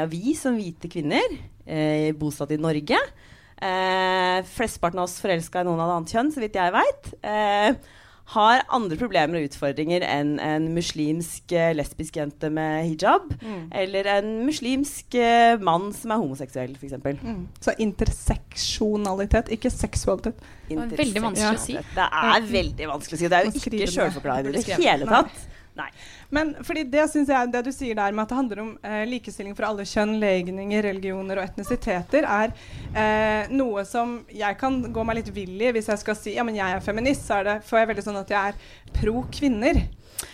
vi 0.10 0.34
som 0.38 0.58
hvite 0.58 0.90
kvinner 0.90 1.38
eh, 1.68 2.10
bosatt 2.18 2.52
i 2.56 2.58
Norge 2.62 2.98
eh, 3.62 4.40
Flesteparten 4.56 5.00
av 5.00 5.08
oss 5.08 5.20
forelska 5.22 5.62
i 5.62 5.68
noen 5.68 5.82
av 5.82 5.92
det 5.92 6.00
annet 6.00 6.18
kjønn, 6.18 6.34
så 6.34 6.44
vidt 6.44 6.58
jeg 6.58 6.76
veit. 6.76 7.14
Eh, 7.22 7.96
har 8.34 8.66
andre 8.76 8.98
problemer 9.00 9.40
og 9.40 9.48
utfordringer 9.48 10.04
enn 10.04 10.34
en 10.44 10.66
muslimsk 10.76 11.54
eh, 11.56 11.72
lesbisk 11.78 12.18
jente 12.20 12.50
med 12.52 12.90
hijab. 12.90 13.30
Mm. 13.40 13.62
Eller 13.84 14.10
en 14.18 14.34
muslimsk 14.44 15.16
eh, 15.16 15.56
mann 15.64 15.94
som 15.96 16.12
er 16.12 16.20
homoseksuell, 16.20 16.76
f.eks. 16.76 16.98
Mm. 17.24 17.46
Så 17.64 17.76
interseksjonalitet, 17.84 19.54
ikke 19.56 19.72
seksualitet. 19.72 20.44
Interseksjonalitet. 20.68 21.06
Veldig 21.06 21.24
vanskelig 21.30 21.54
å 21.54 21.64
si. 21.64 21.78
Det 21.96 22.10
er 22.24 22.50
veldig 22.52 22.90
vanskelig 22.92 23.20
å 23.20 23.22
si. 23.22 23.32
Det 23.32 23.40
er 23.40 23.48
jo 23.48 23.62
ikke 23.62 23.94
sjølforklarende 23.96 24.52
i 24.52 24.60
det 24.60 24.82
hele 24.84 25.08
tatt. 25.08 25.48
Nei. 25.78 25.90
Men 26.34 26.56
fordi 26.66 26.84
det 26.90 27.06
synes 27.12 27.30
jeg, 27.30 27.52
det 27.54 27.62
du 27.68 27.72
sier 27.76 27.98
der 27.98 28.16
med 28.16 28.26
at 28.26 28.32
det 28.32 28.40
handler 28.40 28.62
om 28.64 28.72
eh, 28.82 29.04
likestilling 29.10 29.54
for 29.58 29.68
alle 29.68 29.86
kjønn, 29.88 30.16
legninger, 30.22 30.82
religioner 30.88 31.38
og 31.38 31.46
etnisiteter, 31.46 32.26
er 32.26 32.56
eh, 32.98 33.52
noe 33.54 33.86
som 33.86 34.20
jeg 34.34 34.58
kan 34.58 34.80
gå 34.94 35.06
meg 35.06 35.22
litt 35.22 35.30
vill 35.36 35.62
i 35.62 35.74
hvis 35.76 35.92
jeg 35.94 36.02
skal 36.02 36.18
si 36.18 36.34
ja, 36.38 36.46
men 36.48 36.58
jeg 36.58 36.80
er 36.80 36.84
feminist. 36.84 37.28
Så 37.28 37.40
er 37.40 37.50
det, 37.52 37.58
får 37.68 37.84
jeg 37.84 37.92
veldig 37.94 38.08
sånn 38.08 38.22
at 38.24 38.34
jeg 38.34 38.54
er 38.56 38.98
pro 38.98 39.22
kvinner. 39.34 39.84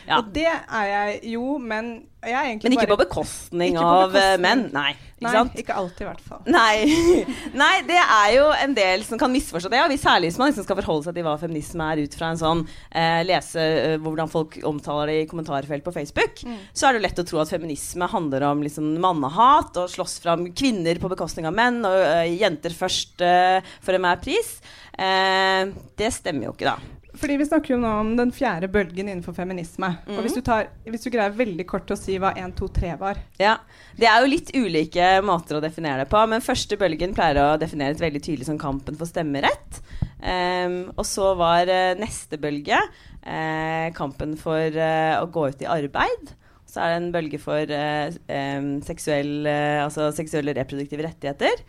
Ja. 0.08 0.20
Og 0.20 0.34
det 0.36 0.50
er 0.50 0.90
jeg 0.90 1.34
jo, 1.36 1.58
men 1.62 1.96
men 2.24 2.76
ikke 2.76 2.88
på 2.94 3.00
bekostning 3.02 3.76
ikke 3.76 3.84
av 3.84 4.14
eh, 4.16 4.36
menn? 4.42 4.68
Nei. 4.74 4.94
Ikke, 5.24 5.32
Nei, 5.40 5.60
ikke 5.62 5.76
alltid, 5.80 6.02
i 6.04 6.08
hvert 6.10 6.24
fall. 6.28 6.42
Nei. 6.52 7.24
Nei. 7.62 7.76
det 7.88 8.00
er 8.00 8.30
jo 8.36 8.48
en 8.52 8.74
del 8.76 9.06
som 9.08 9.20
kan 9.20 9.32
misforstå 9.32 9.72
det. 9.72 9.82
Og 9.84 9.94
særlig 10.00 10.32
hvis 10.32 10.40
man 10.40 10.52
liksom 10.52 10.66
skal 10.68 10.80
forholde 10.82 11.08
seg 11.08 11.18
til 11.18 11.28
hva 11.28 11.36
feminisme 11.40 11.88
er 11.94 12.04
ut 12.04 12.18
fra 12.20 12.32
en 12.34 12.40
sånn 12.40 12.64
eh, 12.90 13.22
lese 13.28 13.64
eh, 13.64 13.96
hvordan 14.04 14.32
folk 14.32 14.58
omtaler 14.68 15.12
det 15.12 15.18
i 15.22 15.30
kommentarfelt 15.32 15.86
på 15.86 15.96
Facebook, 15.96 16.44
mm. 16.48 16.58
så 16.76 16.90
er 16.90 16.98
det 16.98 17.06
lett 17.06 17.24
å 17.24 17.28
tro 17.28 17.44
at 17.44 17.52
feminisme 17.54 18.10
handler 18.12 18.48
om 18.50 18.64
liksom, 18.66 18.90
mannehat 19.04 19.80
og 19.80 19.92
slåss 19.92 20.18
fram 20.24 20.50
kvinner 20.56 21.00
på 21.00 21.12
bekostning 21.12 21.48
av 21.50 21.56
menn 21.56 21.82
og 21.88 22.00
uh, 22.00 22.24
jenter 22.28 22.76
først 22.76 23.24
uh, 23.24 23.60
for 23.84 23.96
enhver 23.96 24.20
pris. 24.24 24.58
det 24.94 26.10
stemmer 26.14 26.48
jo 26.48 26.54
ikke, 26.54 26.74
da. 26.76 27.03
Fordi 27.14 27.38
Vi 27.38 27.46
snakker 27.46 27.76
jo 27.76 27.80
nå 27.82 27.90
om 28.02 28.12
den 28.18 28.32
fjerde 28.34 28.68
bølgen 28.74 29.10
innenfor 29.10 29.36
feminisme. 29.38 29.90
Mm. 30.08 30.16
Og 30.18 30.26
hvis 30.26 30.38
du, 30.38 30.42
tar, 30.46 30.72
hvis 30.88 31.06
du, 31.06 31.12
greier 31.14 31.36
veldig 31.38 31.66
kort 31.70 31.92
å 31.94 31.98
si 32.00 32.18
hva 32.22 32.34
1, 32.40 32.56
2, 32.58 32.70
3 32.80 32.94
var 33.02 33.20
Ja, 33.42 33.58
Det 34.00 34.08
er 34.10 34.24
jo 34.24 34.32
litt 34.32 34.50
ulike 34.56 35.10
måter 35.26 35.60
å 35.60 35.64
definere 35.64 36.04
det 36.04 36.12
på. 36.14 36.22
Men 36.30 36.46
første 36.46 36.78
bølgen 36.80 37.14
pleier 37.16 37.42
å 37.44 37.50
definere 37.62 37.94
et 37.94 38.02
veldig 38.02 38.24
tydelig 38.24 38.50
som 38.50 38.60
kampen 38.62 38.98
for 39.00 39.10
stemmerett. 39.10 39.82
Um, 40.24 40.78
og 40.96 41.04
så 41.06 41.34
var 41.36 41.70
uh, 41.70 41.98
neste 42.00 42.40
bølge 42.42 42.78
uh, 42.80 43.88
kampen 43.98 44.38
for 44.40 44.72
uh, 44.72 45.20
å 45.20 45.28
gå 45.28 45.50
ut 45.52 45.62
i 45.62 45.70
arbeid. 45.70 46.32
Så 46.66 46.82
er 46.82 46.94
det 46.94 47.02
en 47.02 47.12
bølge 47.14 47.38
for 47.38 47.70
um, 47.70 48.70
seksuell, 48.82 49.46
altså 49.46 50.08
seksuelle 50.18 50.56
reproduktive 50.58 51.06
rettigheter. 51.06 51.62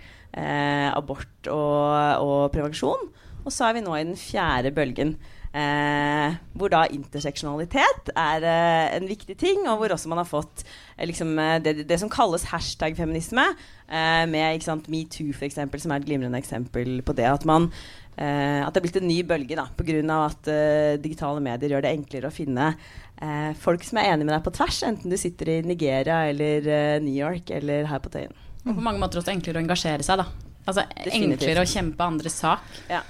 abort 0.97 1.51
og, 1.53 2.25
og 2.25 2.47
prevensjon. 2.55 3.11
Og 3.45 3.53
så 3.53 3.69
er 3.69 3.77
vi 3.77 3.85
nå 3.85 3.95
i 3.97 4.05
den 4.07 4.19
fjerde 4.19 4.73
bølgen. 4.75 5.17
Eh, 5.55 6.35
hvor 6.59 6.73
da 6.73 6.81
interseksjonalitet 6.91 8.09
er 8.19 8.43
eh, 8.43 8.95
en 8.97 9.05
viktig 9.07 9.37
ting, 9.39 9.61
og 9.71 9.79
hvor 9.79 9.93
også 9.95 10.11
man 10.11 10.19
har 10.19 10.27
fått 10.27 10.65
eh, 10.65 11.05
liksom, 11.07 11.31
eh, 11.39 11.61
det, 11.63 11.77
det, 11.87 11.99
som 12.03 12.11
kalles 12.11 12.49
hashtag-feminisme, 12.51 13.45
eh, 13.87 14.25
med 14.27 14.67
metoo 14.91 15.31
f.eks., 15.31 15.61
som 15.61 15.95
er 15.95 16.03
et 16.03 16.09
glimrende 16.09 16.41
eksempel 16.43 16.99
på 17.07 17.15
det. 17.15 17.29
At, 17.31 17.47
man, 17.47 17.69
eh, 18.19 18.67
at 18.67 18.75
det 18.75 18.83
er 18.83 18.87
blitt 18.89 18.99
en 18.99 19.07
ny 19.07 19.21
bølge 19.23 19.55
pga. 19.79 20.19
at 20.25 20.53
digitale 21.05 21.41
medier 21.45 21.77
gjør 21.77 21.87
det 21.87 21.95
enklere 22.01 22.33
å 22.33 22.35
finne 22.35 22.75
folk 23.63 23.85
som 23.87 24.01
er 24.01 24.11
enig 24.11 24.27
med 24.27 24.35
deg 24.35 24.43
på 24.43 24.53
tvers, 24.57 24.81
enten 24.83 25.13
du 25.13 25.15
sitter 25.17 25.53
i 25.53 25.61
Nigeria 25.63 26.25
eller 26.33 26.99
New 27.01 27.15
York 27.15 27.53
eller 27.55 27.87
her 27.87 28.03
på 28.03 28.11
Tøyen. 28.11 28.35
Og 28.67 28.75
på 28.75 28.83
mange 28.83 28.99
måter 28.99 29.21
også 29.21 29.31
enklere 29.33 29.61
å 29.61 29.63
engasjere 29.63 30.03
seg, 30.03 30.19
da. 30.19 30.27
Altså 30.67 30.83
Definitivt. 30.91 31.45
enklere 31.45 31.63
å 31.63 31.71
kjempe 31.71 32.09
andres 32.11 32.41
sak. 32.43 32.67
Ja. 32.91 33.05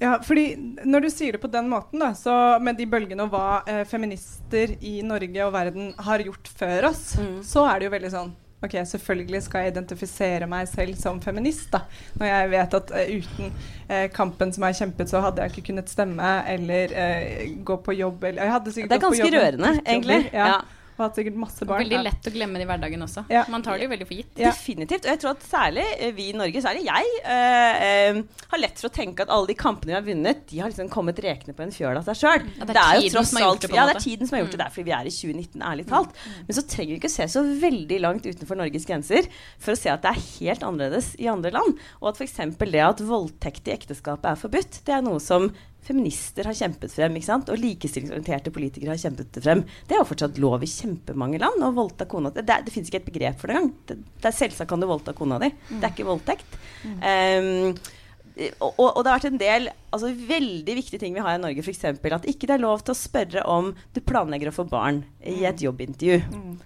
Ja, 0.00 0.18
fordi 0.22 0.54
Når 0.84 1.06
du 1.06 1.10
sier 1.12 1.36
det 1.36 1.42
på 1.42 1.50
den 1.50 1.68
måten, 1.70 2.02
da, 2.02 2.12
så 2.18 2.58
med 2.62 2.78
de 2.78 2.86
bølgene 2.90 3.26
og 3.26 3.34
hva 3.34 3.62
eh, 3.70 3.84
feminister 3.88 4.74
i 4.84 4.98
Norge 5.06 5.46
og 5.46 5.52
verden 5.54 5.92
har 6.06 6.24
gjort 6.24 6.50
før 6.58 6.90
oss, 6.90 7.12
mm. 7.20 7.36
så 7.46 7.66
er 7.70 7.78
det 7.78 7.88
jo 7.88 7.94
veldig 7.94 8.14
sånn 8.14 8.32
Ok, 8.64 8.78
selvfølgelig 8.88 9.42
skal 9.44 9.66
jeg 9.66 9.74
identifisere 9.74 10.46
meg 10.48 10.68
selv 10.70 10.96
som 10.96 11.18
feminist, 11.20 11.66
da. 11.74 11.82
Når 12.16 12.30
jeg 12.30 12.52
vet 12.54 12.76
at 12.78 12.92
eh, 12.96 13.10
uten 13.20 13.50
eh, 13.88 14.06
kampen 14.14 14.54
som 14.56 14.64
har 14.64 14.76
kjempet, 14.78 15.10
så 15.10 15.20
hadde 15.20 15.44
jeg 15.44 15.52
ikke 15.52 15.66
kunnet 15.66 15.92
stemme 15.92 16.30
eller 16.48 16.94
uh, 16.96 17.42
gå 17.60 17.76
på 17.84 17.96
jobb 17.98 18.24
eller 18.30 18.56
Det 18.64 18.86
er 18.88 19.02
ganske 19.02 19.28
rørende, 19.36 19.74
egentlig. 19.84 20.22
Ja. 20.32 20.46
ja 20.54 20.62
og 20.94 21.02
hatt 21.02 21.18
sikkert 21.18 21.38
masse 21.42 21.66
barn. 21.66 21.82
Veldig 21.82 22.00
lett 22.06 22.28
å 22.28 22.32
glemme 22.34 22.60
det 22.60 22.66
i 22.66 22.68
hverdagen 22.68 23.02
også. 23.02 23.24
Ja. 23.32 23.42
Man 23.50 23.64
tar 23.66 23.80
det 23.80 23.88
jo 23.88 23.90
veldig 23.90 24.06
for 24.06 24.18
gitt. 24.20 24.30
Ja. 24.38 24.52
Definitivt. 24.52 25.06
Og 25.06 25.10
jeg 25.10 25.20
tror 25.22 25.32
at 25.34 25.46
særlig 25.48 25.86
eh, 25.98 26.12
vi 26.14 26.28
i 26.30 26.36
Norge, 26.38 26.62
særlig 26.62 26.84
jeg, 26.86 27.10
uh, 27.24 28.20
uh, 28.20 28.46
har 28.52 28.62
lett 28.62 28.78
for 28.78 28.90
å 28.90 28.94
tenke 28.94 29.26
at 29.26 29.32
alle 29.34 29.50
de 29.50 29.56
kampene 29.58 29.90
vi 29.90 29.96
har 29.98 30.06
vunnet, 30.06 30.44
de 30.50 30.60
har 30.62 30.70
liksom 30.70 30.90
kommet 30.92 31.18
rekende 31.24 31.56
på 31.58 31.66
en 31.66 31.74
fjøl 31.74 31.98
av 31.98 32.06
seg 32.06 32.20
sjøl. 32.22 32.46
Ja, 32.60 32.68
det, 32.70 32.78
er 32.78 33.00
jo 33.00 33.12
tross 33.16 33.34
alt. 33.40 33.68
Ja, 33.74 33.88
det 33.90 33.96
er 33.96 34.04
tiden 34.06 34.30
som 34.30 34.38
har 34.38 34.44
gjort 34.44 34.54
det. 34.54 34.60
Det 34.62 34.68
er 34.68 34.76
fordi 34.76 34.86
vi 34.90 34.96
er 35.00 35.10
i 35.10 35.14
2019, 35.18 35.66
ærlig 35.72 35.88
talt. 35.90 36.14
Mm. 36.14 36.38
Men 36.46 36.58
så 36.60 36.66
trenger 36.74 36.92
vi 36.92 37.00
ikke 37.02 37.14
se 37.16 37.28
så 37.34 37.44
veldig 37.66 38.00
langt 38.04 38.30
utenfor 38.30 38.62
Norges 38.62 38.88
grenser 38.88 39.30
for 39.58 39.74
å 39.74 39.78
se 39.80 39.92
at 39.92 40.06
det 40.06 40.14
er 40.14 40.24
helt 40.38 40.66
annerledes 40.70 41.12
i 41.18 41.30
andre 41.32 41.54
land. 41.54 41.78
Og 42.02 42.12
at 42.12 42.22
f.eks. 42.22 42.40
det 42.64 42.86
at 42.86 43.02
voldtekt 43.04 43.70
i 43.70 43.74
ekteskapet 43.74 44.30
er 44.30 44.40
forbudt, 44.40 44.84
det 44.86 44.94
er 44.94 45.06
noe 45.06 45.22
som 45.22 45.50
feminister 45.84 46.48
har 46.48 46.56
kjempet 46.56 46.92
frem, 46.94 47.18
og 47.18 47.60
likestillingsorienterte 47.60 48.52
politikere 48.54 48.94
har 48.94 49.02
kjempet 49.02 49.32
det 49.34 49.42
frem. 49.44 49.64
Det 49.88 49.96
er 49.96 50.02
jo 50.02 50.08
fortsatt 50.08 50.40
lov 50.42 50.64
i 50.64 50.70
kjempemange 50.70 51.40
land 51.42 51.64
å 51.64 51.74
voldta 51.76 52.08
kona 52.10 52.32
Det, 52.34 52.46
det, 52.48 52.62
det 52.66 52.74
fins 52.74 52.88
ikke 52.88 53.02
et 53.02 53.10
begrep 53.10 53.40
for 53.40 53.50
det 53.50 53.58
engang. 53.58 53.74
Det, 53.88 53.98
det, 54.16 54.30
er 54.30 54.38
selvsagt 54.38 54.70
kan 54.70 54.82
du 54.82 54.88
voldta 54.90 55.14
kona 55.16 55.40
di. 55.42 55.52
Mm. 55.52 55.76
Det 55.76 55.82
er 55.82 55.92
ikke 55.92 56.08
voldtekt. 56.08 56.56
Mm. 56.84 56.96
Um, 57.04 58.00
og, 58.34 58.78
og, 58.80 59.00
det 59.04 59.10
har 59.12 59.18
vært 59.20 59.28
en 59.28 59.38
del 59.38 59.68
altså, 59.94 60.08
veldig 60.10 60.74
viktige 60.80 60.98
ting 61.02 61.14
vi 61.14 61.22
har 61.22 61.36
i 61.36 61.42
Norge, 61.42 61.62
f.eks. 61.62 61.84
at 61.86 62.30
ikke 62.30 62.48
det 62.50 62.56
er 62.56 62.64
lov 62.64 62.82
til 62.82 62.94
å 62.94 62.98
spørre 62.98 63.44
om 63.50 63.70
du 63.94 64.00
planlegger 64.02 64.50
å 64.50 64.56
få 64.56 64.64
barn 64.66 65.04
i 65.22 65.44
et 65.44 65.60
mm. 65.60 65.66
jobbintervju. 65.68 66.18
Mm. 66.34 66.56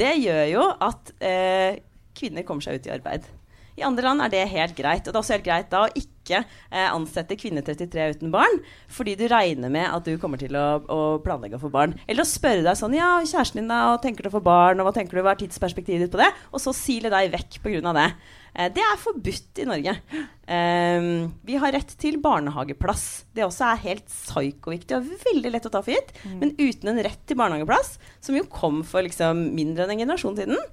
Det 0.00 0.14
gjør 0.16 0.46
jo 0.54 0.64
at 0.88 1.12
eh, 1.20 1.82
kvinner 2.16 2.46
kommer 2.48 2.64
seg 2.64 2.78
ut 2.78 2.88
i 2.88 2.94
arbeid. 2.96 3.28
I 3.78 3.84
andre 3.86 4.08
land 4.08 4.24
er 4.24 4.32
det 4.32 4.46
helt 4.50 4.76
greit. 4.78 5.06
Og 5.06 5.12
det 5.12 5.16
er 5.16 5.22
også 5.22 5.36
helt 5.36 5.46
greit 5.46 5.68
da 5.72 5.84
å 5.84 5.92
ikke 5.94 6.40
eh, 6.42 6.88
ansette 6.88 7.38
kvinne 7.38 7.62
33 7.64 8.08
uten 8.18 8.32
barn, 8.34 8.58
fordi 8.92 9.14
du 9.18 9.24
regner 9.30 9.72
med 9.72 9.86
at 9.86 10.08
du 10.08 10.18
kommer 10.20 10.40
til 10.40 10.56
å, 10.58 10.66
å, 10.82 10.98
planlegge 11.24 11.60
å 11.60 11.62
få 11.62 11.70
barn. 11.72 11.94
Eller 12.06 12.24
å 12.24 12.28
spørre 12.28 12.64
deg 12.66 12.78
sånn 12.78 12.96
Ja, 12.98 13.14
kjæresten 13.22 13.62
din, 13.62 13.70
da, 13.70 13.96
tenker 14.02 14.26
du 14.26 14.32
å 14.32 14.36
få 14.38 14.44
barn, 14.44 14.82
og 14.82 14.88
hva 14.88 14.96
tenker 14.96 15.18
du, 15.18 15.24
hva 15.24 15.36
er 15.36 15.42
tidsperspektivet 15.44 16.06
ditt 16.06 16.14
på 16.14 16.20
det? 16.20 16.30
Og 16.52 16.62
så 16.62 16.74
sile 16.76 17.12
deg 17.14 17.32
vekk 17.36 17.62
pga. 17.64 17.94
det. 18.00 18.08
Eh, 18.54 18.72
det 18.74 18.82
er 18.82 19.00
forbudt 19.00 19.62
i 19.62 19.68
Norge. 19.68 19.94
Eh, 20.48 21.08
vi 21.48 21.60
har 21.62 21.74
rett 21.76 21.94
til 22.00 22.18
barnehageplass. 22.24 23.06
Det 23.36 23.46
også 23.46 23.70
er 23.70 23.84
helt 23.86 24.10
psyko-viktig 24.10 24.98
og 24.98 25.08
veldig 25.28 25.54
lett 25.54 25.70
å 25.70 25.72
ta 25.72 25.84
for 25.84 25.94
gitt. 25.94 26.12
Mm. 26.24 26.36
Men 26.42 26.54
uten 26.58 26.92
en 26.92 27.02
rett 27.06 27.22
til 27.28 27.38
barnehageplass, 27.38 27.96
som 28.24 28.36
jo 28.36 28.44
kom 28.50 28.82
for 28.86 29.06
liksom 29.06 29.48
mindre 29.56 29.86
enn 29.86 29.96
en 29.96 30.04
generasjon 30.06 30.38
siden, 30.40 30.68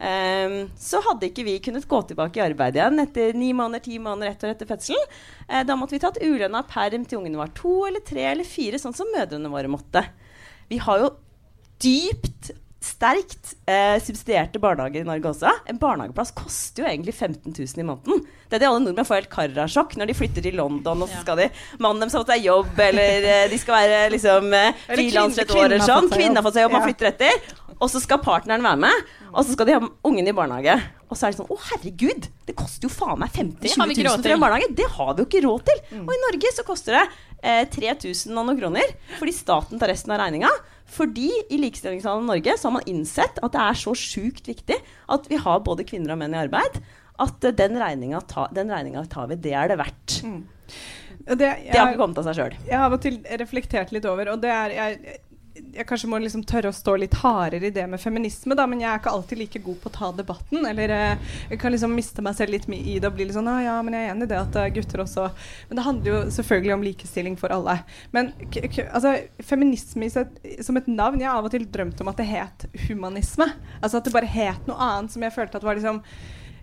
så 0.00 1.00
hadde 1.04 1.28
ikke 1.28 1.44
vi 1.44 1.58
kunnet 1.60 1.84
gå 1.88 1.98
tilbake 2.08 2.40
i 2.40 2.44
arbeid 2.44 2.78
igjen 2.78 3.02
etter 3.02 3.34
ni 3.36 3.50
måneder, 3.56 3.84
ti 3.84 3.98
måneder 4.00 4.32
ett 4.32 4.46
år 4.46 4.54
etter 4.54 4.70
fødselen. 4.70 5.10
Uh, 5.44 5.60
da 5.68 5.76
måtte 5.76 5.96
vi 5.96 6.00
tatt 6.00 6.22
ulønna 6.24 6.62
perm 6.68 7.04
til 7.04 7.20
ungene 7.20 7.40
var 7.40 7.52
to 7.56 7.74
eller 7.88 8.04
tre 8.06 8.24
eller 8.30 8.48
fire, 8.48 8.80
sånn 8.80 8.96
som 8.96 9.12
mødrene 9.12 9.52
våre 9.52 9.68
måtte. 9.72 10.06
Vi 10.70 10.80
har 10.80 11.04
jo 11.04 11.12
dypt 11.80 12.52
sterkt 12.80 13.54
eh, 13.68 13.98
subsidierte 14.00 14.60
barnehager 14.60 15.02
i 15.02 15.06
Norge 15.08 15.28
også. 15.34 15.50
En 15.68 15.78
barnehageplass 15.80 16.32
koster 16.36 16.84
jo 16.84 16.88
egentlig 16.88 17.12
15 17.12 17.52
000 17.52 17.82
i 17.82 17.84
måneden. 17.84 18.22
Det 18.48 18.56
er 18.56 18.62
det 18.62 18.70
alle 18.70 18.80
nordmenn 18.82 19.06
får 19.06 19.18
helt 19.18 19.32
karrasjokk 19.34 19.98
når 20.00 20.08
de 20.10 20.16
flytter 20.16 20.46
til 20.46 20.56
London, 20.56 21.04
og 21.04 21.10
så 21.12 21.20
skal 21.20 21.42
de 21.42 21.50
Mannen 21.78 22.00
deres 22.02 22.16
har 22.16 22.24
fått 22.24 22.32
seg 22.32 22.46
jobb, 22.48 22.72
eller 22.86 23.28
eh, 23.34 23.44
de 23.52 23.58
skal 23.60 23.76
være 23.76 23.98
liksom 24.16 24.48
eh, 24.56 24.80
frilanser 24.88 25.44
et 25.44 25.52
år 25.58 25.66
eller 25.66 25.84
sånn. 25.84 26.08
Kvinnen 26.12 26.40
har 26.40 26.46
fått 26.46 26.56
seg 26.56 26.66
jobb, 26.66 26.76
man 26.78 26.86
flytter 26.88 27.10
etter. 27.12 27.52
Og 27.80 27.88
så 27.88 28.00
skal 28.02 28.20
partneren 28.20 28.64
være 28.64 28.80
med, 28.82 29.12
og 29.30 29.44
så 29.44 29.54
skal 29.54 29.68
de 29.68 29.76
ha 29.78 29.86
ungen 30.06 30.28
i 30.28 30.34
barnehage. 30.36 30.76
Og 31.08 31.16
så 31.16 31.26
er 31.26 31.32
det 31.32 31.40
sånn 31.40 31.50
Å, 31.50 31.56
herregud! 31.70 32.28
Det 32.46 32.54
koster 32.58 32.86
jo 32.86 32.92
faen 32.92 33.18
meg 33.22 33.32
50 33.34 33.78
000 33.80 34.20
for 34.20 34.34
en 34.34 34.42
barnehage! 34.42 34.68
Det 34.76 34.88
har 34.98 35.14
vi 35.14 35.24
jo 35.24 35.28
ikke 35.28 35.42
råd 35.46 35.64
til! 35.70 35.80
Mm. 35.94 36.04
Og 36.04 36.12
i 36.14 36.20
Norge 36.26 36.52
så 36.54 36.66
koster 36.66 36.98
det 36.98 37.04
eh, 37.40 37.64
3000 37.72 38.36
og 38.36 38.44
noen 38.44 38.60
kroner 38.60 38.94
fordi 39.16 39.34
staten 39.34 39.80
tar 39.80 39.92
resten 39.92 40.14
av 40.14 40.20
regninga. 40.22 40.52
Fordi 40.90 41.28
i 41.48 41.58
Likestillingslandet 41.62 42.28
Norge 42.28 42.56
så 42.58 42.68
har 42.68 42.76
man 42.78 42.88
innsett 42.90 43.38
at 43.40 43.54
det 43.54 43.62
er 43.62 43.78
så 43.78 43.94
sjukt 43.96 44.50
viktig 44.50 44.78
at 45.14 45.28
vi 45.30 45.38
har 45.40 45.62
både 45.66 45.86
kvinner 45.86 46.16
og 46.16 46.20
menn 46.22 46.34
i 46.34 46.42
arbeid. 46.42 46.80
At 47.20 47.44
uh, 47.44 47.52
den 47.54 47.78
regninga 47.78 48.22
ta, 48.28 48.48
tar 48.50 49.30
vi. 49.30 49.38
Det 49.38 49.54
er 49.54 49.70
det 49.70 49.78
verdt. 49.80 50.20
Mm. 50.26 50.40
Det, 51.20 51.46
jeg, 51.46 51.68
det, 51.68 51.76
har 51.76 51.90
ikke 51.92 52.00
kommet 52.00 52.20
av 52.22 52.26
seg 52.30 52.38
sjøl. 52.38 52.54
Jeg 52.64 52.78
har 52.80 52.86
av 52.88 52.96
og 52.96 53.02
til 53.04 53.18
reflektert 53.42 53.92
litt 53.94 54.06
over, 54.08 54.32
og 54.32 54.40
det 54.42 54.50
er 54.50 54.74
jeg, 54.74 55.18
jeg 55.74 55.86
kanskje 55.88 56.08
må 56.10 56.18
liksom 56.20 56.42
tørre 56.48 56.70
å 56.72 56.74
stå 56.74 56.94
litt 57.00 57.14
hardere 57.20 57.68
i 57.68 57.74
det 57.74 57.86
med 57.90 58.00
feminisme, 58.02 58.56
da, 58.58 58.66
men 58.70 58.82
jeg 58.82 58.90
er 58.90 59.00
ikke 59.00 59.12
alltid 59.14 59.40
like 59.40 59.62
god 59.64 59.78
på 59.82 59.90
å 59.90 59.94
ta 59.94 60.10
debatten. 60.16 60.64
Eller 60.66 60.94
eh, 60.94 61.36
jeg 61.52 61.60
kan 61.62 61.74
liksom 61.74 61.94
miste 61.96 62.24
meg 62.24 62.36
selv 62.38 62.54
litt 62.56 62.68
i 62.70 62.98
det 62.98 63.08
og 63.08 63.16
bli 63.16 63.28
litt 63.28 63.36
sånn 63.36 63.50
ah, 63.50 63.60
ja, 63.64 63.76
men 63.84 63.96
jeg 63.96 64.08
er 64.08 64.14
enig 64.14 64.28
i 64.28 64.32
det 64.32 64.40
at 64.40 64.58
uh, 64.58 64.66
gutter 64.74 65.04
også 65.04 65.28
Men 65.68 65.78
det 65.78 65.86
handler 65.86 66.10
jo 66.10 66.18
selvfølgelig 66.36 66.74
om 66.74 66.84
likestilling 66.86 67.38
for 67.40 67.54
alle. 67.54 67.78
Men 68.16 68.32
altså, 68.90 69.14
feminisme 69.46 70.10
som 70.10 70.80
et 70.80 70.90
navn 70.90 71.20
Jeg 71.20 71.30
har 71.30 71.38
av 71.38 71.48
og 71.48 71.54
til 71.54 71.66
drømt 71.70 72.00
om 72.02 72.12
at 72.12 72.20
det 72.20 72.28
het 72.30 72.68
humanisme. 72.88 73.48
Altså 73.80 74.00
at 74.00 74.06
det 74.06 74.14
bare 74.14 74.30
het 74.30 74.68
noe 74.68 74.90
annet 74.90 75.14
som 75.14 75.24
jeg 75.24 75.36
følte 75.36 75.60
at 75.60 75.66
var 75.66 75.78
liksom 75.78 76.02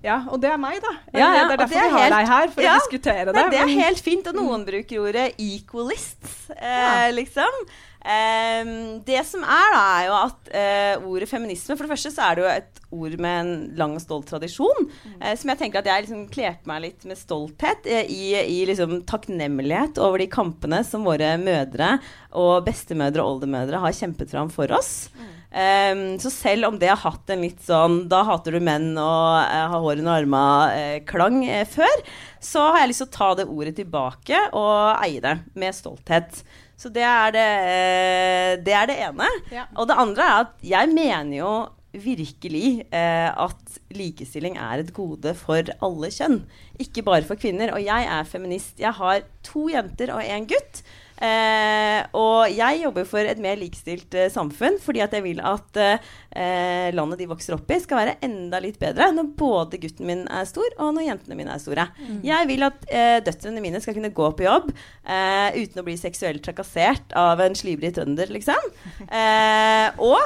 ja, 0.04 0.22
og 0.30 0.42
det 0.44 0.52
er 0.54 0.62
meg, 0.62 0.78
da. 0.84 0.94
Ja, 1.14 1.20
ja, 1.20 1.28
det 1.34 1.58
er 1.58 1.64
derfor 1.64 1.74
det 1.74 1.82
er 1.82 1.90
vi 1.90 1.96
har 1.96 2.04
helt, 2.04 2.16
deg 2.16 2.32
her, 2.34 2.54
for 2.54 2.68
ja, 2.68 2.76
å 2.76 2.82
diskutere 2.84 3.34
det. 3.34 3.44
Det 3.54 3.60
er 3.64 3.74
helt 3.82 4.06
fint, 4.06 4.30
og 4.30 4.40
noen 4.40 4.62
mm. 4.62 4.70
bruker 4.72 5.04
ordet 5.04 5.28
'equalists', 5.38 6.40
eh, 6.56 7.12
liksom. 7.18 7.68
Um, 8.08 9.02
det 9.04 9.20
som 9.28 9.42
er, 9.44 9.72
da, 9.74 9.80
er 9.98 10.04
jo 10.06 10.14
at 10.16 10.50
uh, 10.54 11.08
ordet 11.10 11.28
feminisme 11.28 11.76
For 11.76 11.84
det 11.84 11.92
første 11.92 12.12
så 12.14 12.28
er 12.30 12.38
det 12.38 12.44
jo 12.44 12.52
et 12.54 12.78
ord 12.96 13.16
med 13.20 13.40
en 13.42 13.50
lang 13.76 13.96
og 13.98 14.04
stolt 14.04 14.30
tradisjon. 14.30 14.86
Mm. 14.88 15.18
Uh, 15.20 15.34
som 15.36 15.52
jeg 15.52 15.60
tenker 15.60 15.82
at 15.82 15.90
jeg 15.90 16.06
liksom 16.06 16.22
kler 16.32 16.56
på 16.56 16.72
meg 16.72 16.86
litt 16.86 17.04
med 17.10 17.20
stolthet 17.20 17.90
uh, 17.90 18.04
i, 18.06 18.30
i 18.38 18.62
liksom 18.70 19.02
takknemlighet 19.10 20.00
over 20.00 20.24
de 20.24 20.30
kampene 20.32 20.80
som 20.88 21.04
våre 21.08 21.34
mødre 21.42 21.98
og 22.38 22.62
bestemødre 22.70 23.26
og 23.26 23.34
oldemødre 23.42 23.82
har 23.84 24.00
kjempet 24.00 24.32
fram 24.32 24.54
for 24.54 24.72
oss. 24.78 25.10
Mm. 25.18 25.34
Um, 25.58 26.02
så 26.22 26.30
selv 26.30 26.68
om 26.68 26.76
det 26.78 26.92
har 26.92 27.00
hatt 27.02 27.32
en 27.34 27.42
litt 27.42 27.64
sånn 27.66 28.04
'da 28.06 28.20
hater 28.28 28.54
du 28.54 28.60
menn 28.62 28.92
og 28.94 29.42
har 29.42 29.74
hår 29.74 30.04
under 30.04 30.22
arma'-klang 30.22 31.40
før, 31.66 32.04
så 32.38 32.68
har 32.70 32.84
jeg 32.84 32.92
lyst 32.92 33.02
til 33.02 33.10
å 33.10 33.18
ta 33.18 33.30
det 33.40 33.48
ordet 33.50 33.74
tilbake 33.80 34.44
og 34.54 35.02
eie 35.02 35.24
det 35.24 35.34
med 35.58 35.74
stolthet. 35.74 36.44
Så 36.78 36.92
det 36.94 37.02
er 37.02 37.34
det, 37.34 37.48
eh, 37.72 38.52
det, 38.62 38.76
er 38.78 38.86
det 38.90 39.00
ene. 39.08 39.28
Ja. 39.50 39.66
Og 39.76 39.90
det 39.90 39.98
andre 39.98 40.28
er 40.28 40.46
at 40.46 40.54
jeg 40.62 40.94
mener 40.94 41.34
jo 41.40 41.54
virkelig 41.98 42.86
eh, 42.94 43.30
at 43.34 43.80
likestilling 43.98 44.60
er 44.62 44.84
et 44.84 44.94
gode 44.94 45.34
for 45.40 45.74
alle 45.82 46.12
kjønn. 46.14 46.44
Ikke 46.78 47.02
bare 47.08 47.26
for 47.26 47.40
kvinner. 47.40 47.74
Og 47.74 47.82
jeg 47.82 48.06
er 48.06 48.30
feminist. 48.30 48.78
Jeg 48.78 48.94
har 49.00 49.26
to 49.48 49.68
jenter 49.74 50.14
og 50.14 50.22
én 50.22 50.46
gutt. 50.50 50.84
Eh, 51.18 52.02
og 52.18 52.52
jeg 52.54 52.82
jobber 52.84 53.08
for 53.10 53.26
et 53.26 53.40
mer 53.42 53.58
likestilt 53.58 54.14
eh, 54.14 54.28
samfunn 54.30 54.76
fordi 54.84 55.02
at 55.02 55.16
jeg 55.18 55.24
vil 55.26 55.40
at 55.42 55.80
eh, 55.82 56.90
landet 56.94 57.24
de 57.24 57.30
vokser 57.32 57.56
opp 57.56 57.72
i, 57.74 57.80
skal 57.82 58.02
være 58.04 58.18
enda 58.28 58.60
litt 58.62 58.78
bedre 58.82 59.10
når 59.16 59.32
både 59.40 59.80
gutten 59.82 60.06
min 60.10 60.22
er 60.30 60.46
stor, 60.50 60.68
og 60.78 60.94
når 60.94 61.08
jentene 61.08 61.40
mine 61.40 61.56
er 61.56 61.64
store. 61.64 61.88
Mm. 61.98 62.20
Jeg 62.28 62.50
vil 62.52 62.68
at 62.68 62.86
eh, 62.92 63.18
døtrene 63.26 63.64
mine 63.64 63.82
skal 63.82 63.98
kunne 63.98 64.14
gå 64.14 64.30
på 64.38 64.46
jobb 64.46 64.70
eh, 64.70 65.58
uten 65.58 65.82
å 65.82 65.88
bli 65.88 65.98
seksuelt 66.00 66.46
trakassert 66.46 67.18
av 67.18 67.42
en 67.42 67.58
slibrig 67.58 67.96
trønder, 67.98 68.30
liksom. 68.34 68.70
Eh, 69.08 69.90
og, 69.98 70.22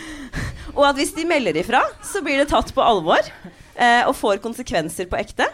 og 0.78 0.82
at 0.88 0.96
hvis 0.96 1.12
de 1.18 1.28
melder 1.28 1.60
ifra, 1.60 1.84
så 2.04 2.24
blir 2.24 2.40
det 2.40 2.48
tatt 2.54 2.72
på 2.72 2.84
alvor 2.84 3.32
og 3.76 4.14
får 4.16 4.38
konsekvenser 4.40 5.04
på 5.10 5.18
ekte. 5.20 5.44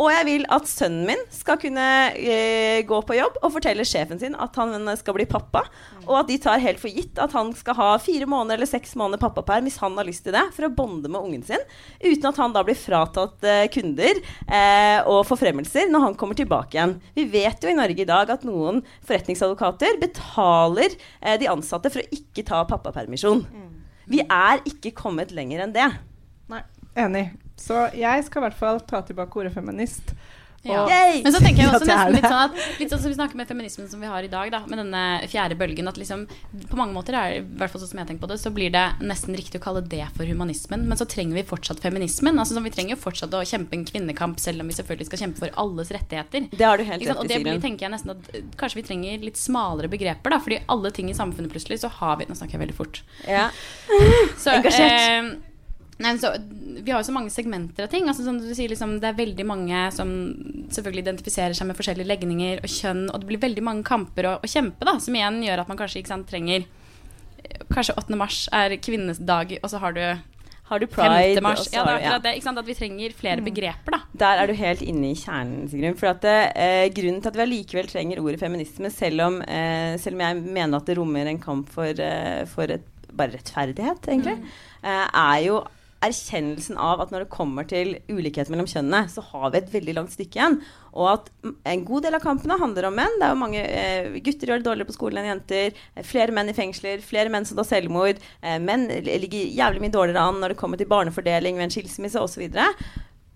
Og 0.00 0.10
jeg 0.10 0.26
vil 0.26 0.44
at 0.52 0.66
sønnen 0.68 1.06
min 1.06 1.20
skal 1.32 1.58
kunne 1.62 1.86
eh, 2.18 2.80
gå 2.86 2.98
på 3.06 3.16
jobb 3.16 3.36
og 3.40 3.52
fortelle 3.54 3.86
sjefen 3.86 4.18
sin 4.20 4.34
at 4.34 4.56
han 4.58 4.88
skal 4.98 5.16
bli 5.16 5.26
pappa. 5.30 5.64
Og 6.04 6.16
at 6.20 6.30
de 6.30 6.38
tar 6.42 6.62
helt 6.62 6.80
for 6.82 6.90
gitt 6.90 7.20
at 7.22 7.34
han 7.36 7.52
skal 7.56 7.78
ha 7.78 7.90
fire 8.02 8.26
måneder 8.30 8.58
eller 8.58 8.70
seks 8.70 8.96
måneder 8.98 9.22
pappaperm 9.22 9.68
hvis 9.68 9.78
han 9.82 9.94
har 9.98 10.08
lyst 10.08 10.26
til 10.26 10.34
det, 10.36 10.44
for 10.56 10.66
å 10.66 10.72
bonde 10.74 11.10
med 11.10 11.20
ungen 11.20 11.44
sin. 11.46 11.62
Uten 12.02 12.30
at 12.30 12.40
han 12.42 12.56
da 12.56 12.64
blir 12.66 12.78
fratatt 12.78 13.46
eh, 13.46 13.66
kunder 13.74 14.18
eh, 14.48 14.98
og 15.10 15.22
forfremmelser 15.30 15.90
når 15.92 16.08
han 16.08 16.18
kommer 16.18 16.38
tilbake 16.38 16.78
igjen. 16.78 16.96
Vi 17.14 17.28
vet 17.30 17.62
jo 17.62 17.70
i 17.70 17.78
Norge 17.78 18.04
i 18.04 18.08
dag 18.08 18.34
at 18.34 18.46
noen 18.48 18.82
forretningsadvokater 19.06 20.00
betaler 20.02 20.98
eh, 21.20 21.38
de 21.40 21.50
ansatte 21.52 21.92
for 21.92 22.02
å 22.02 22.18
ikke 22.18 22.46
ta 22.46 22.64
pappapermisjon. 22.68 23.46
Vi 24.10 24.20
er 24.20 24.60
ikke 24.68 24.92
kommet 24.96 25.32
lenger 25.32 25.64
enn 25.64 25.72
det. 25.76 25.88
Nei, 26.52 26.60
enig. 27.06 27.28
Så 27.56 27.84
jeg 27.94 28.24
skal 28.26 28.42
i 28.42 28.48
hvert 28.48 28.58
fall 28.58 28.80
ta 28.88 29.02
tilbake 29.06 29.38
ordet 29.40 29.54
feminist. 29.54 30.14
Ja. 30.64 30.86
Men 31.20 31.28
så 31.32 31.40
tenker 31.44 31.60
jeg 31.60 31.70
også 31.76 31.84
nesten 31.84 32.14
litt 32.16 32.24
sånn 32.24 32.46
at 32.46 32.54
Litt 32.80 32.92
sånn 32.92 33.00
som 33.02 33.12
vi 33.12 33.16
snakker 33.18 33.36
med 33.36 33.48
feminismen 33.50 33.88
som 33.90 34.00
vi 34.00 34.08
har 34.08 34.24
i 34.24 34.30
dag, 34.32 34.48
da, 34.52 34.62
med 34.64 34.80
denne 34.80 35.02
fjerde 35.28 35.58
bølgen, 35.60 35.90
at 35.90 35.98
liksom 36.00 36.22
på 36.70 36.78
mange 36.80 36.96
måter 36.96 37.16
er 37.20 37.34
i 37.36 37.42
hvert 37.44 37.72
fall 37.72 37.82
sånn 37.82 37.90
som 37.92 38.00
jeg 38.00 38.08
tenker 38.08 38.24
på 38.24 38.30
det, 38.32 38.38
så 38.40 38.52
blir 38.54 38.72
det 38.72 38.84
nesten 39.04 39.36
riktig 39.36 39.60
å 39.60 39.64
kalle 39.66 39.84
det 39.84 40.06
for 40.16 40.24
humanismen. 40.24 40.86
Men 40.88 40.96
så 41.00 41.04
trenger 41.10 41.36
vi 41.36 41.44
fortsatt 41.52 41.84
feminismen. 41.84 42.40
Altså 42.40 42.56
sånn, 42.56 42.64
Vi 42.64 42.72
trenger 42.78 42.96
jo 42.96 43.02
fortsatt 43.04 43.36
å 43.36 43.44
kjempe 43.44 43.76
en 43.76 43.84
kvinnekamp, 43.92 44.40
selv 44.40 44.64
om 44.64 44.72
vi 44.72 44.78
selvfølgelig 44.80 45.10
skal 45.12 45.24
kjempe 45.26 45.44
for 45.44 45.60
alles 45.66 45.92
rettigheter. 45.94 46.48
Det 46.48 46.68
har 46.70 46.80
du 46.80 46.88
helt 46.88 47.04
rett 47.04 47.12
i, 47.12 47.18
Og 47.20 47.28
det 47.28 47.42
blir, 47.44 47.60
tenker 47.60 47.90
jeg 47.90 47.96
nesten 47.98 48.16
at 48.16 48.32
eh, 48.32 48.46
Kanskje 48.60 48.80
vi 48.80 48.88
trenger 48.88 49.28
litt 49.28 49.40
smalere 49.40 49.92
begreper, 49.92 50.32
da. 50.32 50.40
Fordi 50.40 50.62
alle 50.72 50.94
ting 50.96 51.12
i 51.12 51.16
samfunnet 51.20 51.52
plutselig 51.52 51.82
så 51.84 51.92
har 52.00 52.16
vi 52.22 52.30
Nå 52.30 52.38
snakker 52.40 52.56
jeg 52.56 52.64
veldig 52.64 52.78
fort. 52.80 53.02
Ja. 53.28 53.50
Så, 54.40 54.54
Engasjert. 54.56 54.96
eh, 54.96 55.34
nei, 56.02 56.14
så, 56.18 56.32
vi 56.84 56.90
har 56.90 57.00
jo 57.00 57.06
så 57.06 57.14
mange 57.14 57.30
segmenter 57.32 57.86
av 57.86 57.92
ting. 57.92 58.08
Altså, 58.10 58.24
som 58.26 58.38
du 58.42 58.50
sier 58.50 58.72
liksom, 58.72 58.96
det 59.02 59.12
er 59.12 59.18
veldig 59.20 59.46
mange 59.46 59.86
som 59.94 60.10
selvfølgelig 60.74 61.06
identifiserer 61.06 61.56
seg 61.56 61.70
med 61.70 61.78
forskjellige 61.78 62.10
legninger 62.10 62.62
og 62.64 62.70
kjønn. 62.70 63.06
Og 63.10 63.22
det 63.22 63.30
blir 63.30 63.42
veldig 63.44 63.64
mange 63.66 63.86
kamper 63.86 64.30
å, 64.30 64.36
å 64.42 64.50
kjempe, 64.50 64.86
da, 64.88 64.96
som 65.02 65.16
igjen 65.16 65.42
gjør 65.46 65.64
at 65.64 65.70
man 65.70 65.80
kanskje 65.80 66.04
sant, 66.10 66.28
trenger 66.30 66.64
eh, 66.64 67.66
Kanskje 67.70 67.94
8. 68.00 68.16
mars 68.18 68.44
er 68.54 68.78
kvinnedag, 68.82 69.58
og 69.62 69.70
så 69.70 69.80
har 69.82 69.94
du 69.94 70.04
Har 70.64 70.80
du 70.80 70.86
5. 70.86 70.94
pride? 70.96 71.42
mars. 71.44 71.66
og 71.68 71.74
Ja, 71.76 71.84
det 71.84 72.08
er 72.08 72.22
det. 72.24 72.32
Sant? 72.42 72.58
At 72.58 72.66
vi 72.66 72.74
trenger 72.74 73.14
flere 73.14 73.44
begreper, 73.44 73.98
da. 73.98 74.00
Der 74.24 74.42
er 74.42 74.48
du 74.48 74.54
helt 74.58 74.82
inne 74.82 75.12
i 75.12 75.18
kjernen, 75.20 75.68
Sigrun. 75.70 75.98
For 76.00 76.10
at 76.10 76.24
eh, 76.24 76.88
grunnen 76.96 77.20
til 77.20 77.30
at 77.30 77.38
vi 77.38 77.44
allikevel 77.44 77.90
trenger 77.92 78.22
ordet 78.24 78.40
feminisme, 78.40 78.90
selv 78.90 79.28
om, 79.28 79.38
eh, 79.44 79.94
selv 80.00 80.16
om 80.18 80.24
jeg 80.24 80.42
mener 80.42 80.80
at 80.80 80.88
det 80.88 80.98
rommer 80.98 81.30
en 81.30 81.40
kamp 81.42 81.70
for, 81.70 81.92
eh, 81.92 82.42
for 82.50 82.72
et, 82.72 82.88
bare 83.14 83.36
rettferdighet, 83.36 84.08
egentlig, 84.10 84.40
eh, 84.82 85.06
er 85.06 85.38
jo 85.44 85.60
erkjennelsen 86.04 86.78
av 86.80 87.02
at 87.02 87.12
når 87.12 87.24
det 87.24 87.32
kommer 87.34 87.66
til 87.68 87.94
ulikhet 88.12 88.50
mellom 88.52 88.68
kjønnene, 88.70 89.08
så 89.12 89.24
har 89.32 89.50
vi 89.52 89.60
et 89.60 89.72
veldig 89.72 89.94
langt 89.96 90.14
stykke 90.14 90.38
igjen. 90.38 90.58
Og 90.94 91.08
at 91.10 91.30
en 91.72 91.84
god 91.88 92.06
del 92.06 92.18
av 92.18 92.22
kampene 92.24 92.58
handler 92.60 92.88
om 92.88 92.98
menn. 92.98 93.16
Det 93.18 93.26
er 93.26 93.32
jo 93.34 93.40
mange 93.40 93.62
eh, 93.64 94.18
gutter 94.24 94.52
gjør 94.52 94.62
det 94.62 94.68
dårligere 94.68 94.90
på 94.92 94.96
skolen 94.98 95.22
enn 95.22 95.32
jenter. 95.32 95.80
eh, 95.96 96.06
Flere 96.06 96.34
menn 96.36 96.52
i 96.52 96.56
fengsler, 96.56 97.02
flere 97.04 97.32
menn 97.32 97.48
som 97.48 97.58
tar 97.58 97.68
selvmord. 97.70 98.22
Eh, 98.42 98.60
menn 98.62 98.86
ligger 99.08 99.50
jævlig 99.58 99.82
mye 99.86 99.96
dårligere 99.96 100.28
an 100.28 100.38
når 100.42 100.54
det 100.54 100.60
kommer 100.60 100.80
til 100.80 100.90
barnefordeling 100.92 101.58
ved 101.58 101.68
en 101.68 101.74
skilsmisse 101.74 102.22
osv. 102.22 102.46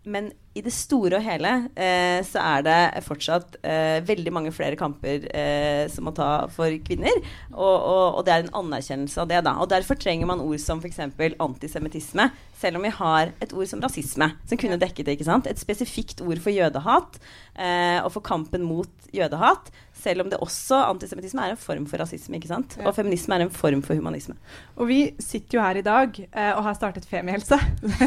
Men 0.07 0.31
i 0.57 0.63
det 0.65 0.73
store 0.75 1.19
og 1.19 1.25
hele 1.25 1.51
eh, 1.79 2.19
så 2.27 2.41
er 2.43 2.65
det 2.67 3.03
fortsatt 3.07 3.59
eh, 3.63 3.99
veldig 4.07 4.33
mange 4.35 4.53
flere 4.55 4.79
kamper 4.79 5.27
eh, 5.31 5.85
som 5.93 6.09
må 6.09 6.13
ta 6.17 6.49
for 6.53 6.73
kvinner. 6.87 7.15
Og, 7.53 7.75
og, 7.77 8.05
og 8.19 8.27
det 8.27 8.35
er 8.35 8.47
en 8.47 8.55
anerkjennelse 8.63 9.23
av 9.23 9.31
det. 9.31 9.43
da. 9.47 9.55
Og 9.63 9.71
Derfor 9.71 9.99
trenger 10.01 10.31
man 10.31 10.43
ord 10.43 10.59
som 10.63 10.83
f.eks. 10.83 11.01
antisemittisme. 11.39 12.31
Selv 12.59 12.81
om 12.81 12.87
vi 12.89 12.95
har 12.95 13.35
et 13.45 13.53
ord 13.55 13.71
som 13.71 13.83
rasisme, 13.85 14.31
som 14.51 14.61
kunne 14.61 14.81
dekket 14.81 15.07
det. 15.07 15.19
ikke 15.19 15.29
sant? 15.29 15.47
Et 15.47 15.61
spesifikt 15.61 16.25
ord 16.25 16.43
for 16.43 16.55
jødehat 16.55 17.21
eh, 17.55 18.01
og 18.03 18.11
for 18.17 18.25
kampen 18.27 18.67
mot 18.67 19.13
jødehat. 19.15 19.71
Selv 19.99 20.25
om 20.25 20.31
det 20.31 20.39
også 20.45 20.79
antisemittisme 20.89 21.45
er 21.45 21.55
en 21.55 21.61
form 21.61 21.87
for 21.91 22.01
rasisme. 22.03 22.39
ikke 22.39 22.51
sant? 22.51 22.77
Ja. 22.79 22.87
Og 22.89 22.95
feminisme 22.97 23.35
er 23.35 23.47
en 23.47 23.55
form 23.55 23.83
for 23.83 23.99
humanisme. 23.99 24.37
Og 24.77 24.91
vi 24.91 25.01
sitter 25.19 25.59
jo 25.59 25.65
her 25.65 25.81
i 25.81 25.87
dag 25.87 26.21
eh, 26.29 26.53
og 26.53 26.63
har 26.67 26.79
startet 26.79 27.09
Femihelse. 27.09 27.59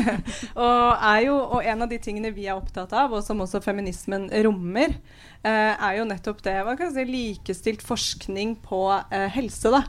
og, 0.66 0.88
er 0.96 1.26
jo, 1.28 1.36
og 1.36 1.66
en 1.66 1.86
av 1.86 1.92
de 1.92 2.00
tingene 2.02 2.34
vi 2.36 2.48
er 2.48 2.56
opptatt 2.56 2.94
av, 2.96 3.12
og 3.12 3.26
som 3.26 3.44
også 3.44 3.64
feminismen 3.64 4.30
rommer, 4.46 4.96
er 5.50 5.96
jo 5.98 6.06
nettopp 6.06 6.44
det 6.46 6.54
hva 6.66 6.76
kan 6.78 6.92
si, 6.94 7.06
likestilt 7.08 7.82
forskning 7.82 8.56
på 8.62 8.84
eh, 9.10 9.28
helse. 9.34 9.72
da. 9.74 9.84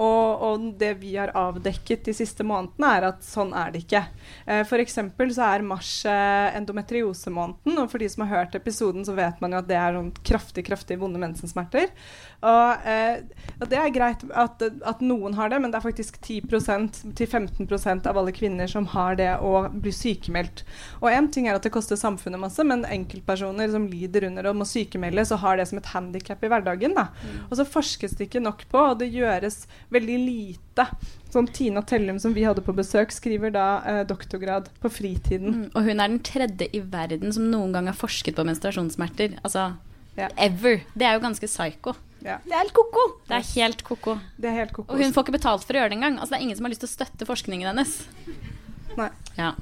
Og, 0.00 0.42
og 0.42 0.64
det 0.80 0.94
vi 1.02 1.12
har 1.18 1.32
avdekket 1.36 2.08
de 2.08 2.14
siste 2.16 2.46
månedene, 2.46 2.90
er 2.96 3.08
at 3.10 3.26
sånn 3.26 3.52
er 3.56 3.74
det 3.74 3.84
ikke. 3.84 4.02
Eh, 4.46 4.74
eksempel 4.84 5.30
så 5.34 5.50
er 5.52 5.66
mars 5.66 5.92
eh, 6.08 6.56
endometriosemåneden, 6.58 7.78
og 7.78 7.90
for 7.92 8.02
de 8.02 8.08
som 8.10 8.24
har 8.24 8.32
hørt 8.40 8.56
episoden, 8.58 9.04
så 9.06 9.14
vet 9.16 9.40
man 9.44 9.54
jo 9.54 9.60
at 9.60 9.68
det 9.68 9.78
er 9.78 9.94
noen 9.94 10.10
kraftig, 10.26 10.66
kraftig 10.66 10.98
vonde 11.00 11.20
mensensmerter. 11.22 11.92
Og, 12.44 12.88
eh, 12.88 13.22
og 13.60 13.68
det 13.70 13.80
er 13.80 13.94
greit 13.94 14.24
at, 14.32 14.64
at 14.64 15.04
noen 15.04 15.36
har 15.38 15.52
det, 15.52 15.60
men 15.62 15.72
det 15.72 15.78
er 15.78 15.86
faktisk 15.86 16.18
10-15% 16.24 18.08
av 18.10 18.18
alle 18.20 18.34
kvinner 18.34 18.70
som 18.70 18.88
har 18.96 19.20
det 19.20 19.30
og 19.44 19.70
blir 19.84 19.94
sykemeldt. 19.94 20.64
Og 21.02 21.10
én 21.12 21.30
ting 21.32 21.48
er 21.48 21.58
at 21.58 21.64
det 21.64 21.72
koster 21.74 22.00
samfunnet 22.00 22.42
masse, 22.42 22.64
men 22.66 22.86
enkeltpersoner 22.88 23.70
som 23.72 23.86
lider 23.90 24.28
under 24.28 24.50
og 24.50 24.58
må 24.58 24.68
sykemeldes 24.68 24.93
og 24.94 25.38
har 25.40 25.56
det 25.56 25.66
som 25.68 25.78
et 25.78 25.86
handikap 25.86 26.42
i 26.44 26.48
hverdagen. 26.48 26.94
Da. 26.94 27.08
Og 27.50 27.56
så 27.56 27.64
forskes 27.66 28.16
det 28.16 28.28
ikke 28.28 28.42
nok 28.42 28.64
på, 28.70 28.78
og 28.78 28.98
det 28.98 29.12
gjøres 29.12 29.66
veldig 29.90 30.18
lite. 30.26 30.86
Sånn 31.30 31.48
Tina 31.52 31.82
Tellum, 31.82 32.18
som 32.18 32.32
vi 32.34 32.42
hadde 32.44 32.62
på 32.62 32.74
besøk, 32.74 33.10
skriver 33.10 33.50
da 33.52 33.82
eh, 33.84 34.04
doktorgrad 34.04 34.68
på 34.80 34.90
fritiden. 34.90 35.54
Mm, 35.54 35.70
Og 35.74 35.82
hun 35.84 36.00
er 36.00 36.08
den 36.08 36.20
tredje 36.20 36.68
i 36.72 36.80
verden 36.80 37.32
som 37.32 37.50
noen 37.50 37.72
gang 37.72 37.86
har 37.86 37.94
forsket 37.98 38.34
på 38.36 38.44
menstruasjonssmerter. 38.44 39.38
Altså 39.44 39.74
Ja. 40.16 40.28
ever. 40.38 40.82
Det 40.94 41.02
er 41.02 41.14
jo 41.14 41.20
ganske 41.20 41.46
psycho. 41.46 41.94
Ja, 42.22 42.38
Det 42.44 42.52
er 42.52 42.58
helt 42.62 42.72
ko-ko! 42.72 43.18
Det 43.28 43.34
er 43.36 43.42
helt 43.52 43.82
ko-ko. 43.84 44.14
er. 44.94 44.94
Og 44.94 45.02
hun 45.02 45.12
får 45.12 45.24
ikke 45.24 45.32
betalt 45.40 45.64
for 45.64 45.74
å 45.74 45.76
gjøre 45.76 45.90
det 45.90 45.98
engang. 45.98 46.18
Altså, 46.18 46.30
det 46.30 46.38
er 46.38 46.42
ingen 46.46 46.56
som 46.56 46.64
har 46.64 46.70
lyst 46.70 46.80
til 46.80 46.88
å 46.88 46.96
støtte 46.96 47.26
forskningen 47.26 47.66
hennes. 47.68 48.06
Nei. 48.96 49.10
Ja. 49.36 49.52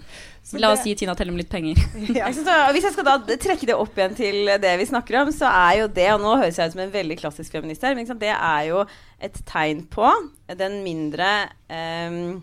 La 0.58 0.72
oss 0.74 0.82
gi 0.84 0.94
Tina 0.98 1.14
Tellum 1.14 1.38
litt 1.38 1.50
penger. 1.52 1.78
Ja. 2.18 2.26
så, 2.34 2.56
hvis 2.74 2.84
jeg 2.88 2.94
skal 2.96 3.06
da 3.06 3.36
trekke 3.40 3.68
det 3.68 3.76
opp 3.78 3.96
igjen 3.96 4.16
til 4.18 4.50
det 4.62 4.72
vi 4.80 4.88
snakker 4.88 5.20
om, 5.22 5.30
så 5.34 5.48
er 5.48 5.82
jo 5.82 5.88
det 5.94 6.08
Og 6.16 6.20
nå 6.22 6.34
høres 6.40 6.58
jeg 6.58 6.72
ut 6.72 6.74
som 6.74 6.82
en 6.84 6.92
veldig 6.92 7.16
klassisk 7.20 7.54
feminist 7.54 7.84
her, 7.86 7.94
men 7.96 8.08
det 8.20 8.32
er 8.34 8.66
jo 8.68 8.82
et 9.22 9.38
tegn 9.48 9.84
på 9.92 10.10
den 10.58 10.80
mindre 10.84 11.30
um, 11.70 12.42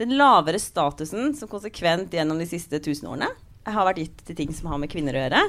Den 0.00 0.14
lavere 0.16 0.62
statusen 0.62 1.34
som 1.36 1.50
konsekvent 1.50 2.14
gjennom 2.14 2.40
de 2.40 2.48
siste 2.48 2.80
tusen 2.82 3.10
årene 3.10 3.28
har 3.70 3.84
vært 3.86 4.00
gitt 4.00 4.22
til 4.24 4.38
ting 4.38 4.54
som 4.56 4.70
har 4.72 4.80
med 4.80 4.90
kvinner 4.90 5.14
å 5.14 5.20
gjøre, 5.20 5.42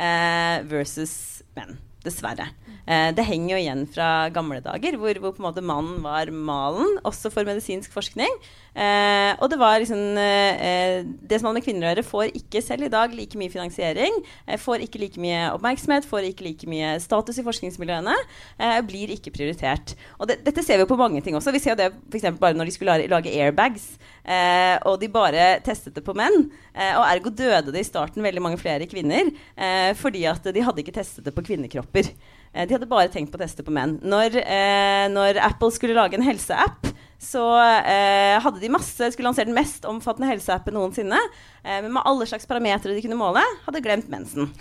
uh, 0.00 0.56
versus 0.70 1.12
menn. 1.58 1.76
Dessverre. 1.98 2.46
Eh, 2.88 3.10
det 3.12 3.24
henger 3.26 3.50
jo 3.52 3.58
igjen 3.58 3.80
fra 3.90 4.08
gamle 4.32 4.60
dager, 4.64 4.94
hvor, 5.00 5.18
hvor 5.20 5.34
på 5.34 5.42
en 5.42 5.46
måte 5.48 5.64
mannen 5.66 5.98
var 6.04 6.30
malen, 6.30 6.94
også 7.08 7.32
for 7.34 7.44
medisinsk 7.48 7.92
forskning. 7.92 8.38
Eh, 8.78 9.32
og 9.42 9.48
det 9.50 9.56
var 9.58 9.80
liksom 9.82 10.18
eh, 10.22 11.00
Det 11.02 11.40
som 11.40 11.48
har 11.48 11.54
med 11.56 11.64
kvinner 11.66 11.88
å 11.88 11.90
gjøre, 11.90 12.04
får 12.06 12.36
ikke 12.38 12.62
selv 12.62 12.86
i 12.86 12.92
dag 12.92 13.14
like 13.16 13.38
mye 13.40 13.50
finansiering. 13.50 14.20
Eh, 14.46 14.60
får 14.60 14.84
ikke 14.84 15.00
like 15.02 15.22
mye 15.22 15.48
oppmerksomhet, 15.56 16.06
får 16.06 16.28
ikke 16.30 16.46
like 16.46 16.68
mye 16.70 16.92
status 17.02 17.40
i 17.40 17.46
forskningsmiljøene. 17.46 18.14
Eh, 18.58 18.78
blir 18.86 19.14
ikke 19.16 19.34
prioritert. 19.34 19.96
Og 20.20 20.30
det, 20.30 20.38
dette 20.46 20.62
ser 20.62 20.78
vi 20.78 20.88
på 20.90 20.98
mange 21.00 21.24
ting 21.24 21.34
også. 21.38 21.54
Vi 21.54 21.62
ser 21.64 21.74
jo 21.74 21.80
det 21.80 21.90
eksempel 22.20 22.40
bare 22.44 22.58
når 22.58 22.70
de 22.70 22.76
skulle 22.76 22.94
lage, 22.94 23.10
lage 23.10 23.34
airbags, 23.34 23.90
eh, 24.22 24.76
og 24.86 25.00
de 25.02 25.10
bare 25.10 25.50
testet 25.66 25.98
det 25.98 26.06
på 26.06 26.14
menn. 26.18 26.48
Eh, 26.74 26.94
og 26.94 27.06
ergo 27.08 27.34
døde 27.34 27.74
det 27.74 27.82
i 27.82 27.88
starten 27.88 28.22
veldig 28.24 28.44
mange 28.44 28.60
flere 28.60 28.86
kvinner 28.90 29.32
eh, 29.56 29.90
fordi 29.98 30.22
at 30.30 30.46
de 30.54 30.62
hadde 30.62 30.84
ikke 30.84 30.94
testet 31.00 31.26
det 31.26 31.34
på 31.34 31.44
kvinnekropper. 31.50 32.12
Eh, 32.54 32.66
de 32.66 32.76
hadde 32.76 32.90
bare 32.90 33.10
tenkt 33.12 33.32
på 33.32 33.40
å 33.40 33.42
teste 33.42 33.66
på 33.66 33.74
menn. 33.74 33.98
Når, 34.06 34.38
eh, 34.44 35.06
når 35.12 35.42
Apple 35.50 35.74
skulle 35.74 35.98
lage 35.98 36.18
en 36.18 36.26
helseapp, 36.26 36.92
så 37.18 37.42
eh, 37.58 38.36
hadde 38.38 38.60
de 38.62 38.70
masse, 38.70 39.10
skulle 39.10 39.26
lansere 39.26 39.48
den 39.48 39.56
mest 39.56 39.86
omfattende 39.90 40.28
helseappen 40.30 40.76
noensinne. 40.76 41.18
Eh, 41.64 41.80
men 41.82 41.90
med 41.96 42.04
alle 42.06 42.28
slags 42.30 42.46
parametere 42.46 42.94
de 42.94 43.02
kunne 43.02 43.18
måle, 43.18 43.42
hadde 43.64 43.82
glemt 43.82 44.10
mensen. 44.12 44.52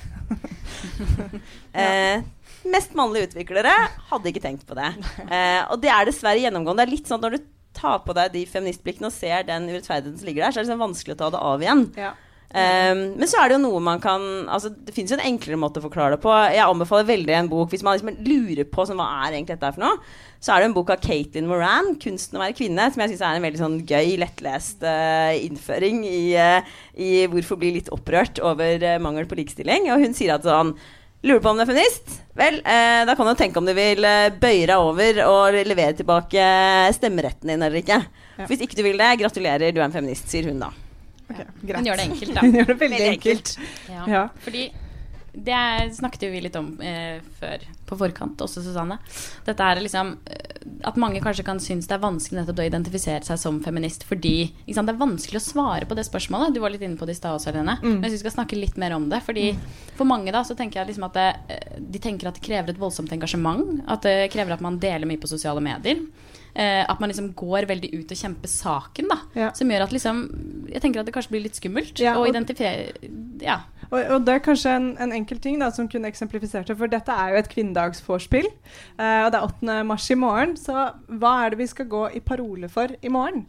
eh, 1.77 2.25
mest 2.67 2.97
mannlige 2.97 3.29
utviklere 3.29 3.73
hadde 4.09 4.31
ikke 4.31 4.43
tenkt 4.43 4.65
på 4.67 4.77
det. 4.77 4.89
Eh, 5.27 5.61
og 5.69 5.77
det 5.83 5.93
er 5.93 6.09
dessverre 6.09 6.41
gjennomgående. 6.41 6.81
Det 6.81 6.89
er 6.89 6.95
litt 6.95 7.11
sånn 7.11 7.21
at 7.21 7.27
når 7.27 7.37
du 7.37 7.51
tar 7.77 8.01
på 8.05 8.15
deg 8.17 8.33
de 8.33 8.45
feministblikkene 8.49 9.11
og 9.11 9.13
ser 9.13 9.45
den 9.45 9.69
urettferdigheten 9.69 10.17
som 10.17 10.29
ligger 10.29 10.47
der, 10.47 10.55
så 10.55 10.57
er 10.57 10.65
det 10.65 10.71
liksom 10.71 10.85
vanskelig 10.87 11.13
å 11.13 11.21
ta 11.21 11.29
det 11.35 11.43
av 11.51 11.65
igjen. 11.65 11.85
Ja. 11.99 12.13
Um, 12.47 12.99
men 13.19 13.27
så 13.27 13.41
er 13.41 13.49
det 13.49 13.57
jo 13.57 13.63
noe 13.65 13.79
man 13.83 13.99
kan 13.99 14.21
altså, 14.47 14.69
Det 14.71 14.93
finnes 14.95 15.11
jo 15.11 15.17
en 15.17 15.25
enklere 15.27 15.57
måte 15.59 15.81
å 15.81 15.83
forklare 15.83 16.15
det 16.15 16.21
på. 16.23 16.31
Jeg 16.47 16.63
anbefaler 16.63 17.09
veldig 17.09 17.33
en 17.35 17.49
bok 17.51 17.73
hvis 17.73 17.83
man 17.83 17.97
liksom 17.97 18.21
lurer 18.23 18.69
på 18.71 18.85
sånn, 18.87 19.01
hva 19.01 19.25
er 19.25 19.35
egentlig 19.35 19.57
dette 19.57 19.67
er 19.67 19.75
for 19.75 19.83
noe. 19.83 19.97
Så 20.39 20.53
er 20.53 20.63
det 20.63 20.69
en 20.69 20.77
bok 20.77 20.93
av 20.93 21.01
Caitlin 21.03 21.49
Moran, 21.49 21.97
'Kunsten 21.99 22.39
å 22.39 22.43
være 22.45 22.55
kvinne', 22.55 22.87
som 22.93 23.03
jeg 23.03 23.11
syns 23.11 23.25
er 23.25 23.39
en 23.39 23.47
veldig 23.49 23.59
sånn 23.59 23.77
gøy, 23.89 24.13
lettlest 24.21 24.85
uh, 24.85 25.33
innføring 25.35 26.05
i, 26.07 26.21
uh, 26.39 26.77
i 26.95 27.11
hvorfor 27.33 27.59
bli 27.59 27.73
litt 27.79 27.91
opprørt 27.91 28.39
over 28.39 28.85
uh, 28.85 28.95
mangel 29.03 29.27
på 29.27 29.41
likestilling. 29.41 29.89
Og 29.91 30.05
hun 30.05 30.15
sier 30.17 30.37
at 30.37 30.47
sånn 30.47 30.77
Lurer 31.25 31.41
på 31.41 31.49
om 31.49 31.57
du 31.57 31.63
er 31.63 31.67
feminist? 31.67 32.11
Vel, 32.37 32.59
eh, 32.61 33.01
da 33.09 33.15
kan 33.17 33.25
du 33.25 33.33
tenke 33.33 33.57
om 33.57 33.65
du 33.65 33.73
vil 33.73 34.05
bøye 34.37 34.67
deg 34.69 34.77
over 34.77 35.17
og 35.25 35.57
levere 35.65 35.97
tilbake 35.97 36.45
stemmeretten 36.93 37.49
din 37.49 37.57
eller 37.57 37.81
ikke. 37.81 37.97
Ja. 38.37 38.45
Hvis 38.45 38.61
ikke 38.61 38.77
du 38.77 38.85
vil 38.85 39.01
det, 39.01 39.15
gratulerer, 39.25 39.73
du 39.73 39.81
er 39.81 39.89
en 39.89 39.97
feminist, 39.97 40.29
sier 40.29 40.45
hun 40.45 40.61
da. 40.61 40.69
Ok, 41.27 41.39
Hun 41.61 41.87
gjør 41.87 41.99
det 41.99 42.09
enkelt, 42.09 42.35
da. 42.35 42.41
Hun 42.45 42.59
gjør 42.59 42.69
det 42.73 42.77
veldig 42.81 42.99
Veldig 42.99 43.15
enkelt. 43.15 43.55
Ja. 43.91 44.03
Ja. 44.07 44.27
Fordi 44.43 44.67
det 45.37 45.93
snakket 45.93 46.23
vi 46.31 46.39
litt 46.41 46.55
om 46.57 46.71
eh, 46.81 47.19
før, 47.39 47.61
på 47.85 47.97
forkant, 47.99 48.41
også 48.41 48.63
Susanne. 48.65 48.97
Dette 49.45 49.65
er 49.69 49.81
liksom 49.83 50.15
eh, 50.25 50.55
At 50.87 50.97
mange 50.97 51.21
kanskje 51.21 51.45
kan 51.45 51.61
synes 51.61 51.85
det 51.89 51.93
er 51.93 52.01
vanskelig 52.01 52.39
nettopp 52.39 52.61
å 52.63 52.65
identifisere 52.65 53.21
seg 53.25 53.37
som 53.41 53.59
feminist 53.61 54.05
fordi 54.07 54.49
sant, 54.73 54.89
det 54.89 54.95
er 54.95 55.03
vanskelig 55.03 55.39
å 55.39 55.45
svare 55.45 55.89
på 55.89 55.97
det 55.97 56.07
spørsmålet. 56.07 56.55
Du 56.55 56.61
var 56.63 56.73
litt 56.73 56.81
inne 56.85 56.97
på 56.97 57.05
det 57.05 57.13
i 57.13 57.19
stad 57.19 57.37
også, 57.37 57.51
Helene. 57.51 57.77
Mm. 57.83 57.99
Men 57.99 58.07
jeg 58.07 58.15
syns 58.15 58.23
vi 58.23 58.25
skal 58.25 58.37
snakke 58.39 58.59
litt 58.59 58.79
mer 58.81 58.97
om 58.97 59.05
det. 59.11 59.21
Fordi 59.27 59.51
mm. 59.53 59.61
for 59.99 60.09
mange 60.09 60.33
da, 60.33 60.41
så 60.47 60.57
tenker 60.57 60.81
jeg 60.81 60.91
liksom 60.91 61.05
at 61.09 61.19
det, 61.19 61.27
eh, 61.53 61.77
de 61.85 62.01
tenker 62.01 62.31
at 62.31 62.39
det 62.39 62.45
krever 62.47 62.73
et 62.73 62.81
voldsomt 62.81 63.13
engasjement. 63.13 63.83
At 63.85 64.07
det 64.07 64.31
krever 64.33 64.57
at 64.57 64.65
man 64.65 64.81
deler 64.81 65.09
mye 65.09 65.21
på 65.21 65.29
sosiale 65.29 65.61
medier. 65.63 66.01
Eh, 66.57 66.81
at 66.89 66.99
man 66.99 67.11
liksom 67.11 67.35
går 67.37 67.67
veldig 67.69 67.91
ut 67.93 68.11
og 68.11 68.17
kjemper 68.17 68.49
saken, 68.49 69.11
da. 69.11 69.19
Ja. 69.37 69.53
Som 69.53 69.69
gjør 69.69 69.85
at 69.85 69.93
liksom 69.93 70.23
Jeg 70.77 70.83
tenker 70.83 71.01
at 71.01 71.09
det 71.09 71.15
kanskje 71.15 71.33
blir 71.33 71.41
litt 71.47 71.57
skummelt 71.57 71.97
ja, 72.03 72.13
å 72.19 72.27
identifisere 72.29 73.09
Ja. 73.41 73.63
Og, 73.87 74.01
og, 74.01 74.25
det 74.27 74.33
er 74.35 74.41
kanskje 74.43 74.73
en, 74.75 74.87
en 75.01 75.13
enkel 75.15 75.39
ting 75.41 75.61
da, 75.61 75.71
som 75.73 75.87
kunne 75.89 76.09
eksemplifisert 76.11 76.67
det, 76.67 76.75
for 76.77 76.91
dette 76.91 77.13
er 77.13 77.31
jo 77.31 77.39
et 77.39 77.47
kvinnedagsvorspill. 77.49 78.49
Eh, 78.99 79.21
og 79.23 79.31
det 79.31 79.39
er 79.39 79.45
8. 79.47 79.77
mars 79.87 80.09
i 80.11 80.17
morgen, 80.19 80.57
så 80.59 80.89
hva 81.07 81.31
er 81.45 81.55
det 81.55 81.61
vi 81.61 81.69
skal 81.71 81.87
gå 81.89 82.03
i 82.19 82.21
parole 82.21 82.67
for 82.69 82.91
i 82.99 83.11
morgen? 83.13 83.45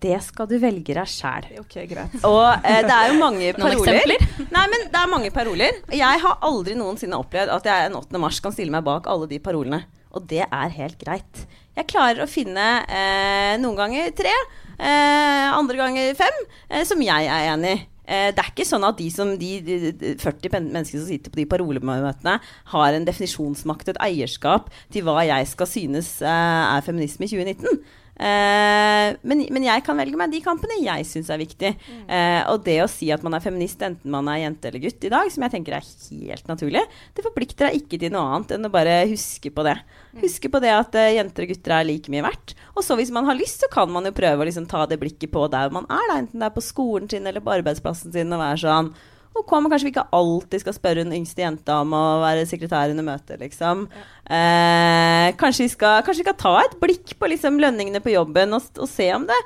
Det 0.00 0.18
skal 0.24 0.48
du 0.48 0.54
velge 0.60 0.94
deg 0.96 1.08
sjæl. 1.08 1.48
Okay, 1.64 1.88
greit. 1.88 2.12
og 2.28 2.44
eh, 2.60 2.82
det 2.84 2.92
er 2.92 3.10
jo 3.10 3.16
mange 3.20 3.54
paroler. 3.60 4.14
Nei, 4.52 4.66
men 4.74 4.86
det 4.92 5.00
er 5.00 5.10
mange 5.12 5.32
paroler. 5.32 5.80
Jeg 5.96 6.22
har 6.26 6.38
aldri 6.46 6.76
noensinne 6.76 7.18
opplevd 7.20 7.56
at 7.56 7.72
jeg 7.72 7.88
en 7.88 7.98
8. 8.00 8.20
mars 8.20 8.38
kan 8.44 8.54
stille 8.54 8.72
meg 8.76 8.84
bak 8.86 9.08
alle 9.10 9.28
de 9.32 9.40
parolene. 9.42 9.82
Og 10.12 10.28
det 10.28 10.44
er 10.44 10.76
helt 10.76 11.00
greit. 11.00 11.44
Jeg 11.78 11.86
klarer 11.90 12.24
å 12.24 12.30
finne 12.30 12.66
eh, 12.90 13.54
noen 13.62 13.78
ganger 13.78 14.10
tre, 14.16 14.32
eh, 14.76 15.46
andre 15.54 15.78
ganger 15.78 16.18
fem, 16.18 16.42
eh, 16.68 16.84
som 16.88 17.00
jeg 17.04 17.30
er 17.30 17.52
enig 17.52 17.76
i. 17.76 17.86
Eh, 18.10 18.32
det 18.34 18.42
er 18.42 18.50
ikke 18.50 18.66
sånn 18.66 18.82
at 18.88 18.98
de, 18.98 19.06
som, 19.14 19.30
de, 19.38 19.50
de 19.62 20.14
40 20.18 20.50
menneskene 20.56 20.98
som 20.98 21.06
sitter 21.06 21.30
på 21.30 21.38
de 21.38 21.46
parolemøtene, 21.50 22.38
har 22.72 22.96
en 22.96 23.06
definisjonsmakt, 23.06 23.92
et 23.92 24.00
eierskap 24.02 24.66
til 24.90 25.06
hva 25.06 25.22
jeg 25.28 25.46
skal 25.52 25.70
synes 25.70 26.16
eh, 26.24 26.64
er 26.74 26.86
feminisme 26.86 27.28
i 27.28 27.30
2019. 27.30 27.84
Uh, 28.20 29.16
men, 29.24 29.46
men, 29.48 29.64
jeg 29.64 29.80
kan 29.86 29.96
velge 29.96 30.18
meg 30.20 30.32
de 30.34 30.42
kampene 30.44 30.76
jeg 30.82 31.06
syns 31.08 31.30
er 31.32 31.40
viktig. 31.40 31.70
Mm. 31.80 32.02
Uh, 32.04 32.40
og 32.52 32.66
det 32.66 32.76
å 32.84 32.88
si 32.90 33.08
at 33.14 33.24
man 33.24 33.36
er 33.36 33.44
feminist 33.44 33.80
enten 33.86 34.12
man 34.12 34.28
er 34.28 34.42
jente 34.42 34.68
eller 34.68 34.82
gutt 34.82 35.06
i 35.08 35.12
dag, 35.12 35.30
som 35.32 35.46
jeg 35.46 35.54
tenker 35.54 35.78
er 35.78 35.86
helt 35.86 36.50
naturlig, 36.50 36.84
det 37.16 37.24
forplikter 37.24 37.70
deg 37.70 37.80
ikke 37.80 38.00
til 38.02 38.12
noe 38.12 38.26
annet 38.36 38.52
enn 38.56 38.68
å 38.68 38.72
bare 38.72 38.98
huske 39.08 39.52
på 39.54 39.64
det. 39.64 39.78
Mm. 40.12 40.20
Huske 40.26 40.52
på 40.52 40.60
det 40.60 40.74
at 40.76 41.00
uh, 41.00 41.06
jenter 41.16 41.46
og 41.46 41.54
gutter 41.54 41.76
er 41.78 41.88
like 41.88 42.12
mye 42.12 42.26
verdt. 42.28 42.54
Og 42.74 42.84
så 42.84 42.98
hvis 43.00 43.14
man 43.14 43.28
har 43.30 43.38
lyst, 43.38 43.64
så 43.64 43.70
kan 43.72 43.88
man 43.92 44.04
jo 44.08 44.16
prøve 44.16 44.44
å 44.44 44.50
liksom 44.50 44.68
ta 44.68 44.84
det 44.90 45.00
blikket 45.00 45.32
på 45.32 45.46
der 45.52 45.72
man 45.72 45.88
er, 45.88 46.04
da, 46.10 46.20
enten 46.20 46.44
det 46.44 46.50
er 46.50 46.58
på 46.58 46.64
skolen 46.64 47.08
sin 47.08 47.24
eller 47.30 47.44
på 47.44 47.56
arbeidsplassen 47.56 48.12
sin, 48.12 48.36
og 48.36 48.44
være 48.44 48.60
sånn 48.66 48.92
Ok, 49.38 49.52
men 49.62 49.70
kanskje 49.70 49.86
vi 49.86 49.92
ikke 49.94 50.08
alltid 50.16 50.62
skal 50.64 50.74
spørre 50.74 51.04
den 51.04 51.14
yngste 51.20 51.44
jenta 51.44 51.80
om 51.84 51.94
å 51.94 52.04
være 52.24 52.48
sekretær 52.50 52.90
under 52.90 53.06
møtet, 53.06 53.38
liksom. 53.38 53.86
Ja. 53.94 54.06
Eh, 54.30 55.26
kanskje, 55.38 55.68
vi 55.68 55.72
skal, 55.76 56.02
kanskje, 56.06 56.24
vi 56.24 56.28
skal, 56.28 56.38
ta 56.38 56.54
et 56.64 56.76
blikk 56.82 57.14
på 57.18 57.30
liksom, 57.30 57.60
lønningene 57.62 58.02
på 58.02 58.14
jobben 58.14 58.58
og, 58.58 58.66
og, 58.78 58.88
se 58.90 59.08
om 59.14 59.28
det 59.30 59.38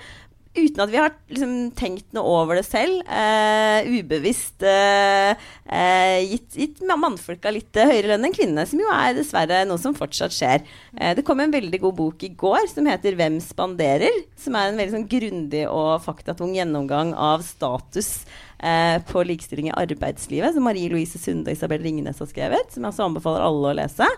Uten 0.55 0.85
at 0.85 0.90
vi 0.92 0.99
har 1.01 1.11
liksom, 1.33 1.55
tenkt 1.75 2.12
noe 2.14 2.31
over 2.31 2.61
det 2.61 2.62
selv, 2.68 3.01
eh, 3.11 3.88
ubevisst 3.90 4.62
eh, 4.62 5.35
eh 5.66 6.20
gitt, 6.31 6.55
gitt 6.55 6.85
mannfolka 6.87 7.51
litt 7.51 7.75
høyere 7.75 8.12
lønn 8.12 8.29
enn 8.29 8.37
kvinnene, 8.37 8.62
som 8.70 8.79
jo 8.79 8.92
er 8.94 9.16
dessverre 9.16 9.64
noe 9.66 9.83
som 9.83 9.97
fortsatt 9.99 10.31
skjer. 10.37 10.62
Eh, 10.94 11.16
det 11.18 11.27
kom 11.27 11.42
en 11.42 11.51
veldig 11.51 11.81
god 11.83 11.99
bok 11.99 12.23
i 12.23 12.31
går 12.38 12.70
som 12.70 12.87
heter 12.87 13.18
'Hvem 13.18 13.40
spanderer?', 13.42 14.23
som 14.38 14.55
er 14.55 14.70
en 14.70 14.79
veldig 14.79 14.94
sånn, 14.94 15.11
grundig 15.11 15.66
og 15.66 15.99
faktatung 16.07 16.55
gjennomgang 16.55 17.16
av 17.18 17.42
status 17.42 18.23
eh, 18.59 18.97
på 19.09 19.25
likestilling 19.27 19.71
i 19.71 19.77
arbeidslivet, 19.77 20.55
som 20.55 20.67
Marie 20.67 20.90
Louise 20.93 21.21
Sunde 21.21 21.51
og 21.51 21.57
Isabel 21.57 21.83
Ringnes 21.85 22.21
har 22.23 22.31
skrevet. 22.31 22.73
Som 22.73 22.85
jeg 22.85 22.93
også 22.93 23.07
anbefaler 23.09 23.45
alle 23.45 23.71
å 23.73 23.77
lese. 23.79 24.09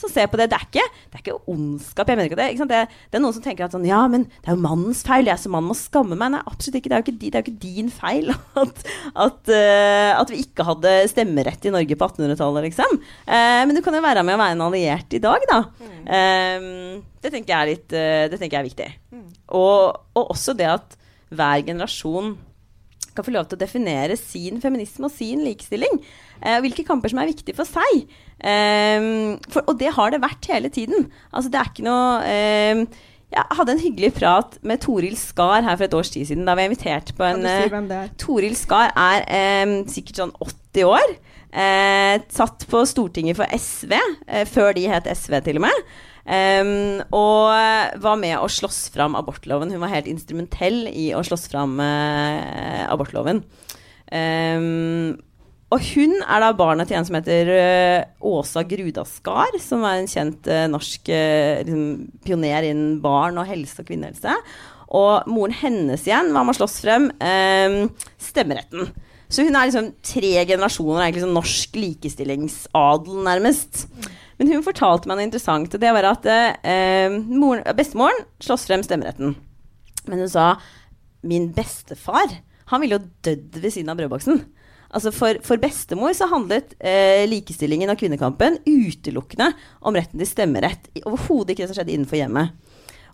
Så 0.00 0.10
se 0.10 0.24
på 0.26 0.38
det. 0.38 0.48
Det 0.50 0.58
er 0.58 0.66
ikke, 0.66 0.84
det 1.10 1.18
er 1.18 1.22
ikke 1.22 1.52
ondskap. 1.52 2.10
Jeg 2.10 2.18
mener 2.18 2.30
ikke 2.30 2.38
det, 2.40 2.48
ikke 2.54 2.68
det, 2.70 2.80
det, 2.90 3.18
er 3.18 3.22
noen 3.22 3.36
som 3.36 3.44
tenker 3.44 3.66
at 3.66 3.74
sånn, 3.76 3.86
ja, 3.86 4.00
men 4.10 4.26
det 4.26 4.50
er 4.50 4.56
jo 4.56 4.64
mannens 4.64 5.04
feil. 5.06 5.28
Jeg 5.30 5.42
som 5.42 5.54
mann 5.54 5.68
må 5.68 5.76
skamme 5.78 6.18
meg. 6.18 6.34
Nei, 6.34 6.42
absolutt 6.50 6.80
ikke. 6.80 6.90
Det 6.90 6.96
er 6.96 7.04
jo 7.04 7.06
ikke, 7.06 7.16
det 7.22 7.30
er 7.30 7.44
jo 7.44 7.46
ikke 7.46 7.62
din 7.62 7.92
feil 7.94 8.32
at, 8.64 8.82
at, 9.12 9.52
uh, 9.52 10.10
at, 10.18 10.34
vi 10.34 10.42
ikke 10.42 10.66
hadde 10.66 10.96
stemmerett 11.12 11.68
i 11.68 11.74
Norge 11.74 11.98
på 12.00 12.10
1800-tallet, 12.10 12.68
liksom. 12.70 12.98
Uh, 13.28 13.62
men 13.68 13.76
du 13.76 13.82
kan 13.84 13.96
jo 13.96 14.02
være 14.04 14.26
med 14.26 14.36
å 14.36 14.42
være 14.42 14.58
en 14.58 14.66
alliert 14.66 15.14
i 15.14 15.22
dag, 15.22 15.46
da. 15.50 15.60
Mm. 15.78 16.00
Um, 16.08 17.06
det, 17.22 17.30
tenker 17.30 17.54
jeg 17.54 17.60
er 17.60 17.70
litt, 17.70 17.88
uh, 17.94 18.24
det 18.32 18.40
tenker 18.40 18.58
jeg 18.58 18.62
er 18.64 18.70
viktig. 18.72 18.90
Mm. 19.14 19.28
Og, 19.60 20.02
og 20.18 20.34
også 20.34 20.56
det 20.58 20.68
at 20.72 20.98
hver 21.34 21.62
generasjon 21.66 22.34
skal 23.14 23.26
få 23.28 23.34
lov 23.36 23.48
til 23.48 23.56
å 23.56 23.62
definere 23.62 24.18
sin 24.20 24.60
feminisme 24.62 25.08
og 25.08 25.14
sin 25.14 25.46
likestilling. 25.46 26.02
Eh, 26.42 26.60
hvilke 26.66 26.84
kamper 26.86 27.14
som 27.14 27.22
er 27.22 27.30
viktige 27.30 27.56
for 27.56 27.70
seg. 27.70 28.04
Eh, 28.42 29.08
for, 29.48 29.64
og 29.64 29.80
det 29.80 29.94
har 29.96 30.12
det 30.12 30.22
vært 30.26 30.52
hele 30.52 30.70
tiden. 30.74 31.08
Altså, 31.32 31.54
det 31.54 31.62
er 31.62 31.72
ikke 31.72 31.88
noe 31.88 32.06
eh, 32.28 32.86
jeg 33.34 33.58
hadde 33.58 33.74
en 33.74 33.82
hyggelig 33.82 34.12
prat 34.14 34.56
med 34.66 34.82
Toril 34.84 35.16
Skar 35.18 35.64
her 35.66 35.76
for 35.78 35.86
et 35.86 35.96
års 35.96 36.12
tid 36.14 36.28
siden. 36.28 36.46
Da 36.46 36.54
var 36.54 36.64
jeg 36.64 36.72
invitert 36.72 37.14
på 37.18 37.26
en 37.26 37.42
si 37.42 37.54
eh, 37.66 38.10
Toril 38.20 38.56
Skar 38.58 38.92
er 38.92 39.24
eh, 39.26 39.76
sikkert 39.90 40.20
sånn 40.22 40.34
80 40.38 40.90
år. 40.90 41.14
Eh, 41.54 42.14
satt 42.34 42.66
på 42.70 42.82
Stortinget 42.86 43.38
for 43.38 43.50
SV, 43.50 43.94
før 44.50 44.74
de 44.76 44.88
het 44.90 45.10
SV 45.10 45.40
til 45.46 45.60
og 45.60 45.66
med. 45.66 45.84
Um, 46.24 47.02
og 47.12 47.52
var 48.00 48.16
med 48.16 48.38
å 48.40 48.48
slåss 48.48 48.88
fram 48.94 49.16
abortloven. 49.18 49.74
Hun 49.74 49.82
var 49.82 49.92
helt 49.92 50.08
instrumentell 50.08 50.86
i 50.88 51.10
å 51.12 51.20
slåss 51.26 51.50
fram 51.52 51.76
uh, 51.82 52.84
abortloven. 52.88 53.42
Um, 54.08 55.14
og 55.74 55.82
hun 55.90 56.14
er 56.22 56.44
da 56.44 56.52
barnet 56.56 56.88
til 56.88 56.96
en 56.96 57.06
som 57.08 57.16
heter 57.18 57.50
uh, 57.50 58.28
Åsa 58.34 58.62
Grudaskar, 58.68 59.58
som 59.60 59.84
er 59.84 60.00
en 60.00 60.10
kjent 60.10 60.48
uh, 60.48 60.64
norsk 60.70 61.10
liksom, 61.10 61.88
pioner 62.24 62.70
innen 62.70 63.00
barn 63.04 63.40
og 63.42 63.48
helse 63.50 63.82
og 63.82 63.90
kvinnehelse. 63.90 64.38
Og 64.94 65.26
moren 65.28 65.56
hennes 65.58 66.04
igjen 66.06 66.32
var 66.32 66.46
med 66.46 66.54
å 66.54 66.60
slåss 66.60 66.78
frem 66.84 67.10
um, 67.10 67.80
stemmeretten. 68.22 68.92
Så 69.28 69.42
hun 69.42 69.56
er 69.56 69.66
liksom 69.66 69.88
tre 70.04 70.34
generasjoner 70.46 71.08
av 71.08 71.16
liksom 71.16 71.32
norsk 71.34 71.78
likestillingsadel, 71.80 73.16
nærmest. 73.26 73.88
Men 74.38 74.50
hun 74.50 74.64
fortalte 74.66 75.10
meg 75.10 75.18
noe 75.18 75.28
interessant. 75.28 75.74
Og 75.74 75.82
det 75.82 75.92
var 75.94 76.08
at 76.10 76.26
eh, 76.30 77.18
moren, 77.28 77.64
bestemoren 77.76 78.24
slåss 78.42 78.66
frem 78.68 78.82
stemmeretten. 78.86 79.36
Men 80.08 80.24
hun 80.24 80.30
sa 80.30 80.54
min 81.24 81.48
bestefar 81.56 82.40
han 82.70 82.80
ville 82.80 82.96
jo 82.96 83.06
dødd 83.26 83.58
ved 83.60 83.72
siden 83.74 83.92
av 83.92 83.98
brødboksen. 83.98 84.38
Altså 84.94 85.10
for, 85.12 85.40
for, 85.44 85.60
bestemor 85.60 86.14
så 86.16 86.28
handlet 86.30 86.76
eh, 86.78 87.24
likestillingen 87.28 87.90
og 87.90 87.98
kvinnekampen 87.98 88.60
utelukkende 88.62 89.50
om 89.84 89.96
retten 89.98 90.22
til 90.22 90.30
stemmerett. 90.30 90.86
Overhodet 91.02 91.54
ikke 91.54 91.64
det 91.64 91.72
som 91.72 91.78
skjedde 91.80 91.96
innenfor 91.96 92.20
hjemmet. 92.20 92.54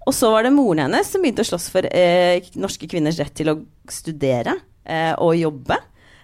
Og 0.07 0.15
så 0.17 0.31
var 0.33 0.45
det 0.45 0.53
moren 0.55 0.85
hennes 0.85 1.09
som 1.09 1.25
begynte 1.25 1.45
å 1.45 1.49
slåss 1.51 1.69
for 1.73 1.89
eh, 1.89 2.47
norske 2.61 2.89
kvinners 2.91 3.19
rett 3.21 3.35
til 3.37 3.53
å 3.53 3.59
studere 3.91 4.55
eh, 4.85 5.15
og 5.17 5.35
jobbe. 5.41 5.81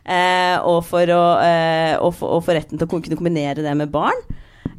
Eh, 0.07 0.57
og, 0.61 0.85
for 0.87 1.11
å, 1.13 1.23
eh, 1.43 1.95
og, 1.99 2.13
for, 2.15 2.37
og, 2.37 2.45
for 2.47 2.57
retten 2.57 2.79
til 2.79 2.87
å 2.87 2.93
kunne 2.93 3.19
kombinere 3.19 3.65
det 3.65 3.75
med 3.81 3.93
barn. 3.93 4.23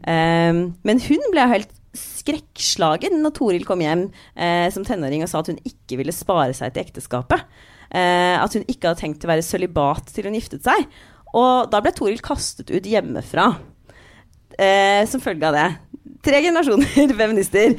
Um, 0.06 0.62
men 0.88 1.02
hun 1.04 1.24
ble 1.34 1.48
helt 1.52 1.74
skrekkslagen 1.98 3.18
når 3.24 3.34
Toril 3.38 3.66
kom 3.68 3.82
hjem 3.82 4.08
uh, 4.10 4.68
som 4.74 4.86
tenåring 4.86 5.24
og 5.26 5.32
sa 5.32 5.42
at 5.42 5.50
hun 5.52 5.60
ikke 5.66 6.00
ville 6.02 6.14
spare 6.16 6.54
seg 6.58 6.74
til 6.74 6.86
ekteskapet. 6.86 7.46
Uh, 7.88 8.38
at 8.38 8.54
hun 8.54 8.68
ikke 8.68 8.90
hadde 8.90 9.02
tenkt 9.02 9.26
å 9.26 9.32
være 9.32 9.46
sølibat 9.46 10.12
til 10.14 10.30
hun 10.30 10.38
giftet 10.38 10.68
seg. 10.68 10.86
Og 11.38 11.72
da 11.72 11.82
ble 11.84 11.94
Toril 11.96 12.22
kastet 12.24 12.72
ut 12.72 12.88
hjemmefra 12.88 13.50
uh, 13.58 15.04
som 15.10 15.24
følge 15.24 15.50
av 15.50 15.58
det. 15.58 15.68
Tre 16.28 16.42
generasjoner 16.44 17.14
feminister. 17.22 17.78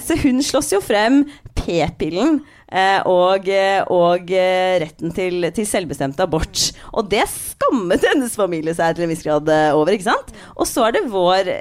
så 0.00 0.16
hun 0.22 0.38
slåss 0.44 0.70
jo 0.72 0.78
frem 0.80 1.24
p-pillen 1.66 2.40
Eh, 2.66 2.98
og, 3.06 3.46
eh, 3.46 3.78
og 3.94 4.30
eh, 4.34 4.76
retten 4.82 5.12
til, 5.14 5.46
til, 5.54 5.66
selvbestemt 5.70 6.18
abort. 6.22 6.64
Og 6.98 7.06
det 7.12 7.22
skammet 7.30 8.02
hennes 8.08 8.34
familie 8.38 8.74
seg 8.74 8.96
til 8.96 9.06
en 9.06 9.12
viss 9.12 9.22
grad 9.26 9.50
over. 9.70 9.94
ikke 9.94 10.08
sant? 10.08 10.32
Og 10.56 10.66
så 10.66 10.88
er 10.88 10.96
det 10.96 11.04
vår 11.12 11.52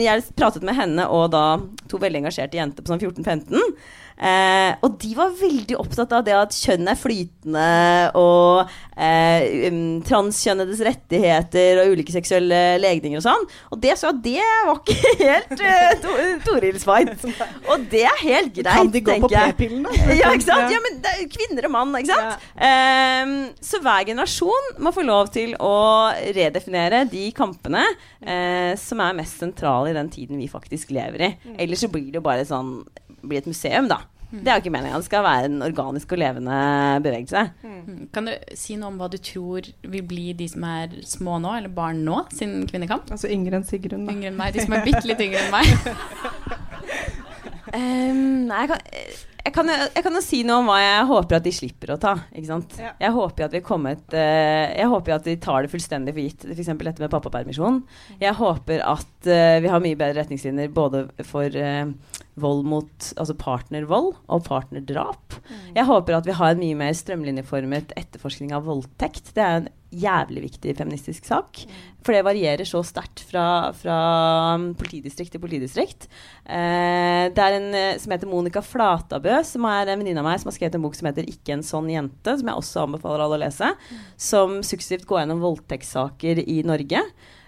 Jeg 0.00 0.24
pratet 0.38 0.64
med 0.64 0.78
henne 0.78 1.04
og 1.12 1.28
da 1.34 1.44
to 1.90 2.00
veldig 2.00 2.24
engasjerte 2.24 2.58
jenter 2.58 2.84
på 2.84 2.94
sånn 2.94 3.02
14-15. 3.02 3.76
Eh, 4.14 4.72
og 4.86 4.94
de 5.02 5.10
var 5.18 5.32
veldig 5.34 5.76
opptatt 5.80 6.12
av 6.14 6.22
det 6.26 6.34
at 6.38 6.54
kjønn 6.54 6.86
er 6.90 6.98
flytende, 6.98 7.64
og 8.14 8.70
eh, 8.94 9.66
um, 9.72 9.98
transkjønnedes 10.06 10.82
rettigheter 10.86 11.80
og 11.82 11.94
ulike 11.96 12.14
seksuelle 12.14 12.60
legninger 12.82 13.18
og 13.18 13.26
sånn. 13.26 13.48
Og 13.74 13.82
det 13.82 13.96
så 13.98 14.12
det 14.14 14.38
var 14.38 14.78
ikke 14.78 15.12
helt 15.24 15.54
eh, 15.58 15.90
to, 16.04 16.14
Torils 16.46 16.86
fight. 16.88 17.26
Og 17.72 17.88
det 17.90 18.04
er 18.06 18.22
helt 18.22 18.54
greit, 18.54 18.70
Kan 18.70 18.92
de 18.94 19.02
gå 19.04 19.18
på 19.26 19.32
p-pillen, 19.34 19.84
da? 19.88 19.94
Ja, 20.20 20.30
ikke 20.30 20.46
sant? 20.46 20.70
Ja, 20.70 20.80
men 20.84 21.00
det 21.02 21.14
er 21.16 21.28
kvinner 21.32 21.68
og 21.68 21.74
mann, 21.74 21.94
ikke 21.98 22.14
sant? 22.14 22.48
Ja. 22.54 23.22
Um, 23.24 23.36
så 23.64 23.80
hver 23.82 24.06
generasjon 24.06 24.74
må 24.84 24.94
få 24.94 25.04
lov 25.06 25.32
til 25.34 25.56
å 25.58 25.74
redefinere 26.36 27.04
de 27.10 27.26
kampene 27.34 27.82
eh, 28.22 28.74
som 28.78 29.02
er 29.02 29.16
mest 29.18 29.42
sentrale 29.42 29.90
i 29.90 29.96
den 29.96 30.10
tiden 30.12 30.38
vi 30.38 30.48
faktisk 30.50 30.94
lever 30.94 31.26
i. 31.26 31.32
Mm. 31.42 31.56
Ellers 31.66 31.82
så 31.82 31.90
blir 31.90 32.12
det 32.12 32.20
jo 32.20 32.24
bare 32.24 32.46
sånn 32.48 32.76
blir 33.28 33.42
et 33.42 33.50
museum, 33.50 33.88
da. 33.90 34.02
Det 34.34 34.50
er 34.50 34.58
jo 34.58 34.64
ikke 34.64 34.72
meningen. 34.74 34.98
Det 34.98 35.08
skal 35.08 35.24
være 35.24 35.48
en 35.50 35.64
organisk 35.64 36.14
og 36.14 36.20
levende 36.20 36.56
bevegelse. 37.04 37.42
Mm. 37.62 37.98
Kan 38.14 38.28
du 38.28 38.32
si 38.58 38.78
noe 38.80 38.90
om 38.90 38.96
hva 39.00 39.08
du 39.12 39.18
tror 39.22 39.68
vil 39.82 40.06
bli 40.08 40.32
de 40.36 40.48
som 40.50 40.64
er 40.68 40.96
små 41.06 41.38
nå, 41.42 41.52
eller 41.60 41.74
barn 41.74 42.02
nå, 42.06 42.24
sin 42.34 42.62
kvinnekamp? 42.70 43.12
Altså 43.14 43.30
yngre 43.32 43.60
enn 43.60 43.68
Sigrun, 43.68 44.08
da. 44.08 44.16
Yngre 44.16 44.32
enn 44.32 44.40
meg. 44.40 44.56
De 44.56 44.64
som 44.64 44.74
er 44.74 44.86
bitte 44.86 45.04
litt 45.06 45.22
yngre 45.22 45.44
enn 45.44 45.54
meg. 45.54 45.70
Um, 47.74 48.18
nei, 48.50 48.64
jeg 48.64 48.72
kan, 48.72 48.82
jeg, 49.44 49.54
kan, 49.54 49.72
jeg 49.76 50.06
kan 50.06 50.18
jo 50.18 50.24
si 50.24 50.42
noe 50.46 50.64
om 50.64 50.72
hva 50.72 50.80
jeg 50.82 51.06
håper 51.12 51.38
at 51.38 51.46
de 51.46 51.54
slipper 51.54 51.94
å 51.94 52.00
ta. 52.02 52.16
Ikke 52.34 52.50
sant? 52.50 52.74
Ja. 52.80 52.94
Jeg 53.06 53.14
håper 53.14 53.44
jo 53.44 53.48
at 53.50 53.56
vi 53.58 53.64
kommet 53.66 54.04
uh, 54.16 54.66
Jeg 54.72 54.90
håper 54.90 55.14
jo 55.14 55.20
at 55.20 55.30
de 55.30 55.38
tar 55.46 55.62
det 55.62 55.74
fullstendig 55.74 56.16
for 56.16 56.26
gitt. 56.26 56.50
F.eks. 56.50 56.74
dette 56.74 57.06
med 57.06 57.14
pappapermisjon. 57.14 57.82
Jeg 58.18 58.38
håper 58.40 58.82
at 58.82 59.30
uh, 59.30 59.56
vi 59.62 59.70
har 59.70 59.84
mye 59.84 60.00
bedre 60.00 60.24
retningslinjer 60.24 60.74
både 60.74 61.06
for 61.28 61.54
uh, 61.54 62.22
vold 62.40 62.66
mot 62.66 63.10
Altså 63.20 63.36
partnervold 63.38 64.12
og 64.32 64.44
partnerdrap. 64.46 65.38
Jeg 65.76 65.86
håper 65.86 66.16
at 66.16 66.26
vi 66.26 66.36
har 66.36 66.54
en 66.54 66.62
mye 66.62 66.78
mer 66.78 66.94
strømlinjeformet 66.96 67.94
etterforskning 67.98 68.54
av 68.56 68.66
voldtekt. 68.68 69.32
Det 69.36 69.42
er 69.44 69.58
en 69.60 69.72
jævlig 69.94 70.44
viktig 70.48 70.74
feministisk 70.78 71.26
sak. 71.28 71.60
For 72.04 72.12
det 72.12 72.24
varierer 72.26 72.68
så 72.68 72.82
sterkt 72.84 73.22
fra, 73.28 73.72
fra 73.76 73.98
um, 74.58 74.66
politidistrikt 74.78 75.34
til 75.34 75.42
politidistrikt. 75.42 76.08
Eh, 76.44 77.30
det 77.34 77.44
er 77.44 77.58
en 77.58 77.68
eh, 77.78 78.00
som 78.02 78.12
heter 78.12 78.28
Monica 78.28 78.60
Flatabø, 78.64 79.38
som 79.46 79.64
er 79.70 79.88
en 79.88 80.02
venninne 80.02 80.20
av 80.20 80.28
meg, 80.28 80.40
som 80.42 80.50
har 80.50 80.58
skrevet 80.58 80.76
en 80.76 80.84
bok 80.84 80.98
som 80.98 81.08
heter 81.08 81.24
'Ikke 81.28 81.54
en 81.56 81.64
sånn 81.64 81.88
jente', 81.92 82.36
som 82.40 82.50
jeg 82.50 82.60
også 82.60 82.84
anbefaler 82.84 83.24
alle 83.24 83.38
å 83.38 83.44
lese. 83.46 83.70
Som 84.20 84.60
suksessivt 84.60 85.06
går 85.08 85.22
gjennom 85.22 85.44
voldtektssaker 85.44 86.42
i 86.44 86.60
Norge. 86.66 87.00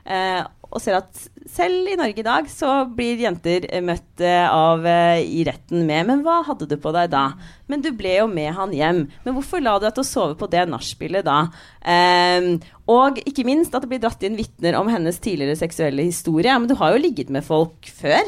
Eh, 0.06 0.42
og 0.70 0.82
ser 0.82 0.98
at 0.98 1.20
selv 1.48 1.88
i 1.88 1.96
Norge 1.98 2.20
i 2.20 2.26
dag 2.26 2.48
så 2.50 2.70
blir 2.90 3.20
jenter 3.22 3.68
eh, 3.70 3.82
møtt 3.84 4.22
eh, 4.24 4.44
av 4.50 4.84
eh, 4.86 5.22
i 5.22 5.44
retten 5.46 5.86
med 5.86 6.08
'Men 6.08 6.24
hva 6.26 6.40
hadde 6.46 6.68
du 6.68 6.76
på 6.80 6.92
deg 6.96 7.12
da?' 7.12 7.36
'Men 7.68 7.84
du 7.84 7.92
ble 7.96 8.16
jo 8.18 8.26
med 8.26 8.52
han 8.56 8.74
hjem.' 8.74 9.06
'Men 9.24 9.36
hvorfor 9.36 9.62
la 9.62 9.78
du 9.78 9.86
deg 9.86 9.94
til 9.96 10.04
å 10.04 10.10
sove 10.10 10.34
på 10.38 10.50
det 10.50 10.66
nachspielet 10.68 11.26
da?' 11.26 11.48
Um, 11.86 12.58
og 12.90 13.20
ikke 13.22 13.46
minst 13.46 13.74
at 13.74 13.84
det 13.84 13.90
blir 13.92 14.02
dratt 14.02 14.22
inn 14.26 14.38
vitner 14.38 14.74
om 14.74 14.90
hennes 14.90 15.18
tidligere 15.22 15.58
seksuelle 15.58 16.02
historie. 16.02 16.50
Men 16.58 16.66
du 16.66 16.74
har 16.74 16.92
jo 16.92 17.02
ligget 17.02 17.30
med 17.30 17.46
folk 17.46 17.86
før, 17.86 18.26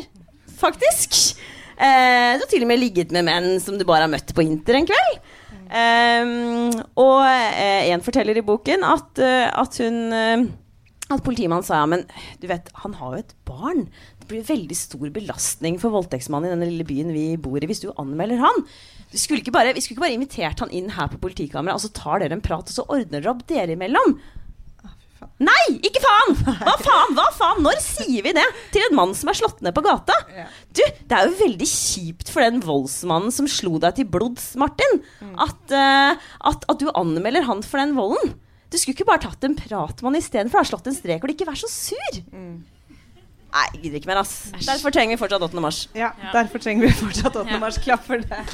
faktisk. 0.61 1.35
Uh, 1.74 2.38
du 2.38 2.46
har 2.46 2.51
til 2.51 2.62
og 2.62 2.70
med 2.70 2.79
ligget 2.79 3.12
med 3.14 3.27
menn 3.27 3.59
som 3.62 3.79
du 3.79 3.85
bare 3.87 4.07
har 4.07 4.12
møtt 4.12 4.31
på 4.35 4.46
Inter 4.46 4.79
en 4.79 4.87
kveld. 4.87 5.18
Um, 5.68 6.70
og 6.96 7.27
eh, 7.29 7.90
en 7.92 8.01
forteller 8.01 8.38
i 8.40 8.46
boken 8.46 8.87
at, 8.88 9.20
uh, 9.20 9.51
at 9.53 9.74
hun 9.83 10.48
At 11.09 11.25
politimannen 11.25 11.64
sa 11.64 11.81
ja, 11.81 11.88
men 11.88 12.03
du 12.42 12.47
vet, 12.51 12.68
han 12.83 12.94
har 12.99 13.14
jo 13.14 13.23
et 13.23 13.35
barn. 13.49 13.87
Det 14.21 14.29
blir 14.29 14.44
veldig 14.44 14.77
stor 14.77 15.09
belastning 15.14 15.79
for 15.81 15.94
voldtektsmannen 15.94 16.51
i 16.51 16.53
denne 16.53 16.68
lille 16.68 16.85
byen 16.88 17.14
vi 17.14 17.31
bor 17.40 17.57
i 17.57 17.68
hvis 17.71 17.81
du 17.85 17.88
anmelder 17.97 18.42
han. 18.42 18.64
Du 19.09 19.16
skulle 19.16 19.40
ikke 19.40 19.55
bare, 19.55 19.73
vi 19.73 19.81
skulle 19.81 19.97
ikke 19.97 20.05
bare 20.05 20.18
invitert 20.18 20.61
han 20.61 20.75
inn 20.75 20.90
her 20.92 21.09
på 21.09 21.21
politikammeret, 21.23 21.79
og 21.79 21.87
så 21.87 21.94
tar 21.97 22.21
dere 22.21 22.37
en 22.37 22.44
prat, 22.44 22.68
og 22.68 22.77
så 22.77 22.85
ordner 22.85 23.23
dere 23.23 23.33
opp 23.33 23.47
dere 23.49 23.73
imellom. 23.73 24.18
Nei, 25.42 25.62
ikke 25.87 26.03
faen! 26.03 26.35
Hva 26.44 26.75
faen? 26.83 27.14
Hva 27.16 27.25
faen? 27.35 27.62
Når 27.64 27.81
sier 27.83 28.27
vi 28.27 28.33
det 28.37 28.44
til 28.75 28.85
en 28.88 28.97
mann 28.99 29.14
som 29.16 29.31
er 29.31 29.38
slått 29.38 29.62
ned 29.64 29.75
på 29.75 29.83
gata? 29.87 30.14
Du, 30.75 30.83
Det 30.83 31.14
er 31.14 31.29
jo 31.31 31.38
veldig 31.40 31.68
kjipt 31.71 32.31
for 32.35 32.44
den 32.44 32.61
voldsmannen 32.62 33.35
som 33.35 33.49
slo 33.51 33.79
deg 33.83 33.97
til 33.99 34.11
blods, 34.12 34.53
Martin, 34.61 35.01
at, 35.40 35.73
uh, 35.73 36.18
at, 36.53 36.68
at 36.68 36.83
du 36.83 36.90
anmelder 36.92 37.47
han 37.49 37.64
for 37.66 37.81
den 37.83 37.97
volden. 37.99 38.37
Du 38.69 38.77
skulle 38.77 38.95
ikke 38.97 39.07
bare 39.09 39.23
tatt 39.25 39.45
en 39.49 39.55
prat 39.57 40.03
med 40.03 40.11
han 40.11 40.19
istedenfor 40.21 40.61
å 40.61 40.65
ha 40.65 40.69
slått 40.69 40.91
en 40.91 40.97
strek 40.97 41.23
og 41.25 41.33
ikke 41.33 41.47
vær 41.49 41.57
så 41.57 41.71
sur. 41.73 42.19
Nei, 43.49 43.63
jeg 43.73 43.81
gidder 43.87 43.97
ikke 44.03 44.11
mer, 44.11 44.21
ass. 44.21 44.51
Derfor 44.61 44.93
trenger 44.93 45.17
vi 45.17 45.21
fortsatt 45.23 45.45
8. 45.49 45.61
mars. 45.65 45.79
Ja, 45.97 46.11
Ja. 46.21 46.33
derfor 46.37 46.61
trenger 46.61 46.85
vi 46.87 46.93
fortsatt 46.93 47.33
8. 47.37 47.49
Ja. 47.49 47.59
mars. 47.63 47.79
Klapp 47.81 48.05
for 48.05 48.19
det. 48.21 48.45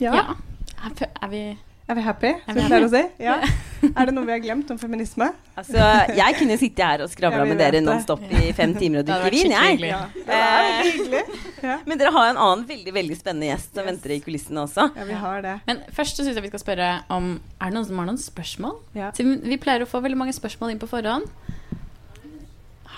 Ja. 0.00 0.12
Ja. 0.12 0.34
Er 1.22 1.28
vi 1.28 1.42
Er 1.88 1.96
vi 1.96 2.02
happy, 2.04 2.30
som 2.44 2.56
vi 2.58 2.64
pleier 2.68 2.84
å 2.84 2.88
si? 2.92 3.00
Ja. 3.24 3.38
Er 3.78 4.08
det 4.08 4.12
noe 4.12 4.26
vi 4.26 4.32
har 4.34 4.40
glemt 4.42 4.68
om 4.74 4.78
feminisme? 4.80 5.28
Altså, 5.56 5.78
jeg 6.18 6.34
kunne 6.36 6.56
sitte 6.58 6.82
her 6.84 7.04
og 7.04 7.08
skravla 7.12 7.44
med 7.46 7.60
dere 7.62 7.78
nonstop 7.80 8.24
i 8.26 8.50
fem 8.56 8.74
timer 8.74 9.04
og 9.04 9.06
drikke 9.06 9.30
vin, 9.32 9.54
jeg. 9.54 9.78
Ja, 9.86 10.00
det 10.16 10.34
er 10.34 10.66
veldig 10.66 10.96
hyggelig. 10.98 11.22
Men 11.88 12.00
dere 12.02 12.12
har 12.16 12.32
en 12.32 12.40
annen 12.42 12.66
veldig 12.68 12.94
veldig 12.98 13.16
spennende 13.20 13.48
gjest 13.52 13.78
som 13.78 13.86
venter 13.88 14.16
i 14.16 14.20
kulissene 14.24 14.64
også. 14.66 14.88
Ja, 14.98 15.06
vi 15.08 15.20
har 15.22 15.46
det. 15.46 15.54
Men 15.70 15.80
først 15.94 16.18
så 16.18 16.26
syns 16.26 16.36
jeg 16.36 16.44
vi 16.48 16.52
skal 16.52 16.64
spørre 16.64 16.90
om 17.14 17.30
Er 17.38 17.70
det 17.70 17.78
noen 17.78 17.88
som 17.88 18.02
har 18.02 18.10
noen 18.10 18.20
spørsmål? 18.20 18.76
Ja. 18.98 19.12
Vi 19.14 19.60
pleier 19.62 19.86
å 19.86 19.88
få 19.88 20.02
veldig 20.04 20.20
mange 20.26 20.36
spørsmål 20.36 20.74
inn 20.74 20.82
på 20.82 20.90
forhånd. 20.90 21.30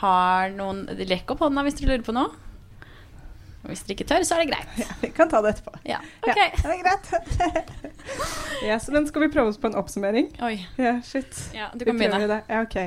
Har 0.00 0.56
noen 0.56 0.86
Rekk 1.12 1.36
opp 1.36 1.44
hånda 1.44 1.68
hvis 1.68 1.78
dere 1.78 1.92
lurer 1.92 2.08
på 2.08 2.16
noe. 2.16 2.32
Hvis 3.62 3.82
dere 3.84 3.96
ikke 3.98 4.08
tør, 4.08 4.22
så 4.24 4.36
er 4.38 4.44
det 4.44 4.54
greit. 4.54 4.92
Vi 5.02 5.10
kan 5.14 5.28
ta 5.28 5.42
det 5.44 5.54
etterpå. 5.54 5.74
Ja, 5.84 5.98
Ja, 6.26 6.34
det 6.34 6.64
er 6.64 6.80
greit. 6.80 7.10
yes, 8.68 8.88
men 8.88 9.06
skal 9.08 9.26
vi 9.26 9.28
prøve 9.32 9.52
oss 9.52 9.58
på 9.60 9.68
en 9.68 9.76
oppsummering? 9.76 10.30
Oi. 10.42 10.54
Ja, 10.80 10.96
shit. 11.04 11.42
Ja, 11.54 11.68
du 11.74 11.84
kan 11.84 11.98
begynne. 11.98 12.26
det. 12.30 12.40
Ja, 12.48 12.62
ok. 12.64 12.78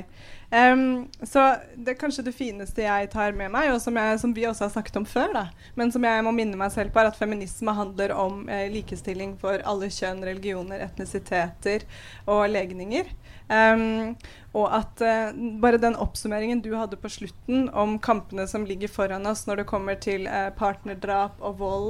Um, 0.54 1.08
så 1.26 1.56
det 1.74 1.96
er 1.96 1.98
kanskje 1.98 2.28
det 2.28 2.36
fineste 2.38 2.84
jeg 2.86 3.08
tar 3.10 3.34
med 3.34 3.50
meg, 3.56 3.72
og 3.74 3.80
som, 3.82 3.96
jeg, 3.98 4.20
som 4.22 4.36
vi 4.38 4.44
også 4.46 4.68
har 4.68 4.74
snakket 4.76 5.00
om 5.00 5.06
før, 5.10 5.32
da, 5.34 5.44
men 5.80 5.90
som 5.92 6.04
jeg 6.06 6.26
må 6.28 6.34
minne 6.36 6.60
meg 6.60 6.70
selv 6.76 6.94
på, 6.94 7.02
er 7.02 7.10
at 7.10 7.18
feminisme 7.18 7.74
handler 7.74 8.14
om 8.14 8.44
eh, 8.54 8.68
likestilling 8.70 9.34
for 9.42 9.64
alle 9.66 9.90
kjønn, 9.90 10.22
religioner, 10.22 10.84
etnisiteter 10.86 11.88
og 12.30 12.46
legninger. 12.54 13.10
Em, 13.52 14.14
og 14.54 14.68
at 14.78 15.02
uh, 15.04 15.34
bare 15.62 15.82
den 15.82 15.98
oppsummeringen 16.00 16.62
du 16.64 16.72
hadde 16.78 17.00
på 17.02 17.12
slutten 17.12 17.66
om 17.74 17.98
kampene 18.00 18.46
som 18.48 18.68
ligger 18.70 18.92
foran 18.92 19.28
oss 19.28 19.48
når 19.50 19.62
det 19.64 19.70
kommer 19.72 19.98
til 20.00 20.28
uh, 20.30 20.54
partnerdrap 20.56 21.42
og 21.42 21.58
vold 21.60 21.90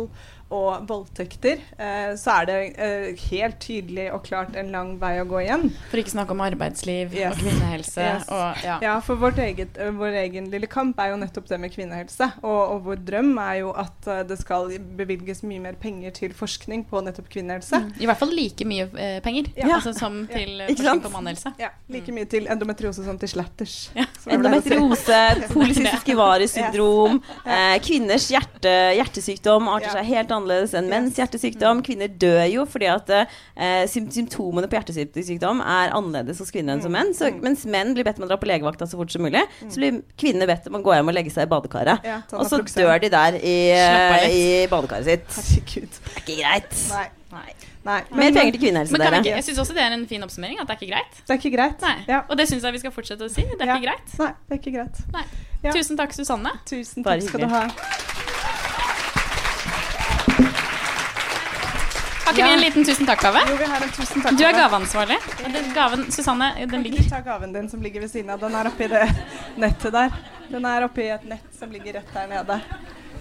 og 0.53 0.85
voldtekter, 0.89 1.61
eh, 1.81 2.13
så 2.19 2.35
er 2.41 2.45
det 2.49 2.57
eh, 2.77 3.23
helt 3.31 3.57
tydelig 3.63 4.05
og 4.13 4.23
klart 4.27 4.55
en 4.59 4.69
lang 4.73 4.91
vei 5.01 5.15
å 5.21 5.25
gå 5.29 5.41
igjen. 5.43 5.67
For 5.89 6.01
ikke 6.01 6.13
snakke 6.13 6.35
om 6.35 6.43
arbeidsliv 6.45 7.13
Yes. 7.17 7.33
og 7.33 7.41
kvinnehelse 7.41 8.03
Yes. 8.05 8.27
og 8.29 8.63
ja. 8.63 8.77
Ja, 8.85 8.93
for 9.01 9.17
vårt 9.21 9.39
eget, 9.41 9.77
vår 9.97 10.17
egen 10.23 10.51
lille 10.53 10.67
kamp 10.69 10.99
er 11.01 11.11
jo 11.13 11.17
nettopp 11.21 11.47
det 11.49 11.59
med 11.63 11.73
kvinnehelse. 11.73 12.27
Og, 12.43 12.61
og 12.75 12.83
vår 12.87 13.01
drøm 13.07 13.33
er 13.41 13.55
jo 13.63 13.71
at 13.73 14.09
det 14.29 14.37
skal 14.39 14.69
bevilges 14.97 15.41
mye 15.47 15.59
mer 15.63 15.73
penger 15.81 16.13
til 16.13 16.33
forskning 16.37 16.85
på 16.89 17.01
nettopp 17.05 17.29
kvinnehelse. 17.33 17.79
Mm. 17.83 17.91
I 18.03 18.09
hvert 18.11 18.21
fall 18.21 18.33
like 18.37 18.65
mye 18.69 18.87
eh, 18.93 19.19
penger 19.25 19.49
Ja. 19.57 19.75
altså, 19.79 19.93
som 19.97 20.21
Ja. 20.29 20.37
til 20.37 20.61
eh, 20.61 20.67
forskning 20.69 20.89
sant? 20.91 21.03
på 21.03 21.13
mannhelse. 21.17 21.53
Ja, 21.59 21.69
Like 21.89 22.11
mye 22.13 22.25
til 22.29 22.47
endometriose 22.47 23.03
som 23.05 23.17
til 23.17 23.29
slatters. 23.33 23.89
Endometriose, 24.27 25.19
polycystiske 25.53 26.15
varesyndrom, 26.17 27.19
eh, 27.45 27.77
kvinners 27.83 28.27
hjerte, 28.31 28.73
hjertesykdom 28.99 29.67
arter 29.71 29.87
Ja. 29.87 29.93
seg 29.97 30.05
helt 30.05 30.29
annerledes 30.29 30.42
enn 30.51 30.83
Yes. 30.83 30.91
menns 30.91 31.15
hjertesykdom. 31.17 31.81
Kvinner 31.83 32.07
dør 32.07 32.43
jo 32.51 32.65
fordi 32.65 32.87
at 32.91 33.09
eh, 33.55 33.85
symptomene 33.87 34.67
på 34.67 34.75
hjertesykdom 34.77 35.61
er 35.61 35.91
annerledes 35.95 36.39
hos 36.39 36.51
kvinner 36.51 36.73
enn 36.75 36.81
som 36.81 36.91
menn. 36.91 37.13
Så, 37.13 37.31
mens 37.41 37.65
menn 37.65 37.93
blir 37.93 38.03
bedt 38.03 38.19
om 38.19 38.25
å 38.25 38.27
dra 38.27 38.37
på 38.37 38.45
legevakta 38.47 38.85
så 38.87 38.97
fort 38.97 39.11
som 39.11 39.21
mulig, 39.23 39.41
så 39.69 39.75
blir 39.79 40.01
kvinner 40.19 40.47
bedt 40.47 40.67
om 40.67 40.75
å 40.75 40.83
gå 40.83 40.93
hjem 40.95 41.07
og 41.07 41.13
legge 41.13 41.31
seg 41.31 41.47
i 41.47 41.51
badekaret. 41.51 42.03
Ja, 42.03 42.21
Og 42.33 42.45
så 42.49 42.59
dør 42.63 42.99
de 42.99 43.09
der 43.09 43.35
i, 43.39 43.57
eh, 43.71 44.29
i 44.29 44.67
badekaret 44.67 45.05
sitt. 45.05 45.27
Herregud. 45.27 45.89
Det 45.89 46.15
er 46.15 46.21
ikke 46.25 46.39
greit. 46.41 46.89
Nei. 46.91 47.07
Nei. 47.33 47.53
Nei. 47.83 48.01
Mer 48.15 48.31
penger 48.31 48.51
til 48.55 48.61
kvinnehelse, 48.61 48.91
Men 48.93 49.01
kan 49.01 49.11
vi 49.11 49.17
dere. 49.17 49.23
ikke, 49.25 49.35
jeg 49.35 49.43
syns 49.43 49.57
også 49.59 49.73
det 49.75 49.81
er 49.83 49.91
en 49.91 50.07
fin 50.07 50.21
oppsummering. 50.23 50.59
At 50.61 50.67
det 50.67 50.75
er 50.77 50.79
ikke 50.85 50.93
greit. 50.93 51.17
Det 51.27 51.33
er 51.33 51.39
ikke 51.41 51.51
greit. 51.57 52.07
Ja. 52.07 52.21
Og 52.29 52.37
det 52.37 52.47
syns 52.47 52.63
jeg 52.63 52.71
vi 52.71 52.79
skal 52.79 52.91
fortsette 52.91 53.25
å 53.25 53.29
si. 53.29 53.41
Det 53.41 53.59
er 53.59 53.65
Ja. 53.65 53.75
ikke 53.75 53.89
greit. 53.89 54.19
Nei, 54.19 54.31
det 54.47 54.55
er 54.55 54.61
ikke 54.61 54.75
greit. 54.77 55.01
Nei. 55.11 55.23
Ja. 55.63 55.71
Tusen 55.71 55.97
takk, 55.97 56.13
Susanne. 56.13 56.51
Tusen 56.65 57.03
takk 57.03 57.21
skal 57.23 57.39
du 57.41 57.47
ha. 57.47 57.67
Har 62.23 62.31
ikke 62.31 62.39
Ja. 62.39 62.47
vi 62.47 62.53
en 62.53 62.59
liten 62.61 62.85
tusen 62.87 63.05
takk-gave? 63.05 63.41
Jo, 63.49 63.55
vi 63.59 63.65
har 63.65 63.81
en 63.83 63.89
tusen 63.89 64.21
takk-gave. 64.21 64.37
Du 64.37 64.43
er 64.47 64.53
gaveansvarlig. 64.57 65.17
Den 65.53 65.73
gaven, 65.75 66.05
Susanne, 66.11 66.53
den 66.57 66.69
Kan 66.69 66.79
ikke 66.85 66.91
ligger 66.91 67.03
du 67.03 67.09
ta 67.09 67.19
gaven 67.21 67.53
din 67.53 67.69
som 67.69 67.81
ligger 67.81 68.01
ved 68.01 68.09
siden 68.11 68.29
av? 68.29 68.39
Den 68.39 68.55
er 68.55 68.69
oppi 68.71 68.87
det 68.87 69.03
nettet 69.57 69.91
der. 69.91 70.09
Den 70.49 70.65
er 70.65 70.83
oppi 70.87 71.09
et 71.13 71.25
nett 71.29 71.59
som 71.59 71.69
ligger 71.71 71.93
rett 71.99 72.13
der 72.13 72.27
nede. 72.31 72.61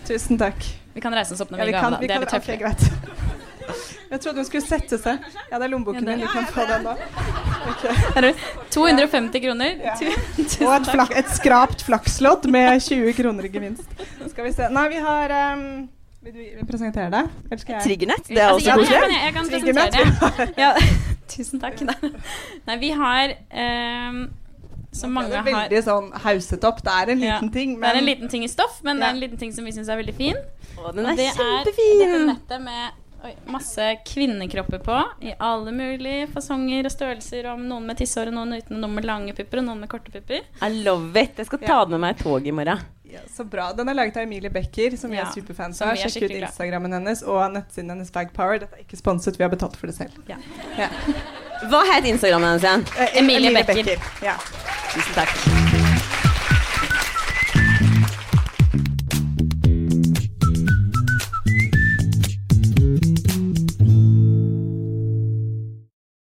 Tusen 0.07 0.38
takk. 0.38 0.64
Vi 0.94 1.01
kan 1.01 1.12
reise 1.14 1.35
oss 1.35 1.40
opp 1.40 1.51
når 1.51 1.59
Ja, 1.59 1.64
vi 1.64 1.72
vi 1.72 1.79
kan, 1.81 1.96
vi. 2.01 2.07
Det 2.07 2.16
er 2.16 2.20
litt 2.20 2.33
ok, 2.33 2.46
tøft. 2.46 2.59
greit. 2.59 2.83
Jeg 4.12 4.20
trodde 4.20 4.37
hun 4.37 4.44
skulle 4.44 4.66
sette 4.66 4.98
seg. 4.98 5.18
Ja, 5.51 5.59
det 5.59 5.64
er 5.64 5.68
lommeboken 5.72 6.05
Ja, 6.07 6.16
din. 6.16 6.20
Du 6.20 6.33
kan 6.33 6.44
få 6.46 6.66
den 6.68 6.83
nå. 6.85 6.96
Okay. 7.72 7.94
Er 8.16 8.20
det 8.20 8.35
250 8.70 9.40
kroner. 9.40 9.79
Ja. 9.85 9.94
Tu- 9.96 10.66
Og 10.66 10.75
et, 10.81 10.87
flak, 10.92 11.11
et 11.16 11.29
skrapt 11.31 11.83
flakslodd 11.87 12.46
med 12.51 12.81
20 12.83 13.12
kroner 13.16 13.44
i 13.44 13.48
gevinst. 13.48 13.88
Skal 14.31 14.44
vi 14.44 14.53
se. 14.53 14.68
Nei, 14.68 14.88
vi 14.88 14.98
har 15.01 15.29
ehm, 15.31 15.88
Vil 16.22 16.35
du 16.35 16.66
presentere 16.68 17.11
deg? 17.11 17.30
Jeg? 17.50 17.80
Triggernett, 17.82 18.28
det 18.28 18.38
er 18.38 18.52
Altså, 18.52 18.61
også 18.61 18.68
ja, 18.68 18.76
koselig. 18.76 18.92
jeg, 18.92 19.02
kan- 19.02 19.24
jeg 19.24 19.32
kan 19.35 19.48
presentere. 19.50 20.46
Ja. 20.62 20.70
Tusen 21.32 21.61
takk. 21.62 21.80
Nei, 22.68 22.76
vi 22.78 22.90
har 22.92 23.32
um, 24.11 24.18
Som 24.92 25.14
mange 25.16 25.30
Det 25.32 25.38
er 25.40 25.46
har 25.46 25.62
veldig 25.70 25.82
sånn 25.87 26.11
hauset 26.22 26.64
opp. 26.68 26.82
Det 26.85 26.92
er 26.92 27.12
en 27.14 27.22
Ja. 27.24 27.35
liten 27.40 27.52
ting, 27.54 27.74
Det 27.80 27.88
er 27.90 27.98
en 27.98 28.04
liten 28.06 28.28
ting 28.28 28.44
i 28.44 28.48
stoff, 28.52 28.82
men 28.85 29.00
det 29.00 29.06
er 29.08 29.14
en 29.16 29.20
liten 29.22 29.38
ting 29.40 29.52
som 29.56 29.64
vi 29.64 29.72
syns 29.72 29.88
er 29.88 29.96
veldig 30.02 30.14
fin. 30.18 30.37
Å, 30.78 30.92
den 30.94 31.06
Og 31.06 31.12
er 31.12 31.16
det 31.16 31.30
er 31.32 31.64
dette 31.70 32.26
nettet 32.26 32.61
med 32.62 32.98
Oi, 33.22 33.30
masse 33.46 33.85
kvinnekropper 34.04 34.80
på 34.82 34.96
i 35.22 35.30
alle 35.38 35.70
mulige 35.70 36.24
fasonger 36.32 36.88
og 36.88 36.90
størrelser. 36.90 37.46
Om 37.52 37.68
noen 37.70 37.85
med 37.87 37.96
tissehår, 38.00 38.32
og 38.32 38.35
noen 38.35 38.56
uten, 38.58 38.80
noen 38.82 38.96
med 38.98 39.04
lange 39.06 39.30
pupper 39.38 39.61
og 39.61 39.64
noen 39.68 39.78
med 39.85 39.88
korte 39.92 40.11
pupper. 40.11 40.40
I 40.61 40.70
love 40.82 41.14
it. 41.22 41.37
Jeg 41.38 41.46
skal 41.46 41.58
ta 41.62 41.76
Ja. 41.78 41.85
det 41.85 41.90
med 41.94 42.00
meg 42.02 42.18
i 42.18 42.22
tog 42.24 42.46
i 42.46 42.50
morgen. 42.50 42.82
Ja, 43.12 43.20
så 43.37 43.44
bra. 43.44 43.68
Den 43.77 43.88
er 43.92 43.96
laget 43.98 44.16
av 44.16 44.22
Emilie 44.25 44.51
Becker, 44.51 44.96
som 44.96 45.11
vi 45.12 45.18
Ja, 45.18 45.27
er 45.29 45.35
superfans 45.37 45.83
av. 45.85 45.94
Sjekk 46.01 46.25
ut. 46.31 46.37
Instagrammen 46.38 46.92
hennes 46.96 47.22
og 47.22 47.42
nettsiden 47.53 47.92
hennes 47.92 48.11
Bagpower. 48.14 48.62
Dette 48.64 48.79
er 48.81 48.87
ikke 48.87 48.96
sponset, 49.01 49.37
vi 49.38 49.44
har 49.44 49.53
betalt 49.53 49.77
for 49.77 49.92
det 49.92 49.96
selv. 49.98 50.16
Ja. 50.31 50.40
Ja. 50.79 50.88
Hva 51.68 51.85
het 51.92 52.09
Instagrammen 52.09 52.55
hennes 52.55 52.64
igjen? 52.64 52.87
Eh, 52.96 53.20
Emilie 53.20 53.53
Becker. 53.64 54.11
Ja. 54.25 54.38
Tusen 54.94 55.14
takk. 55.20 55.81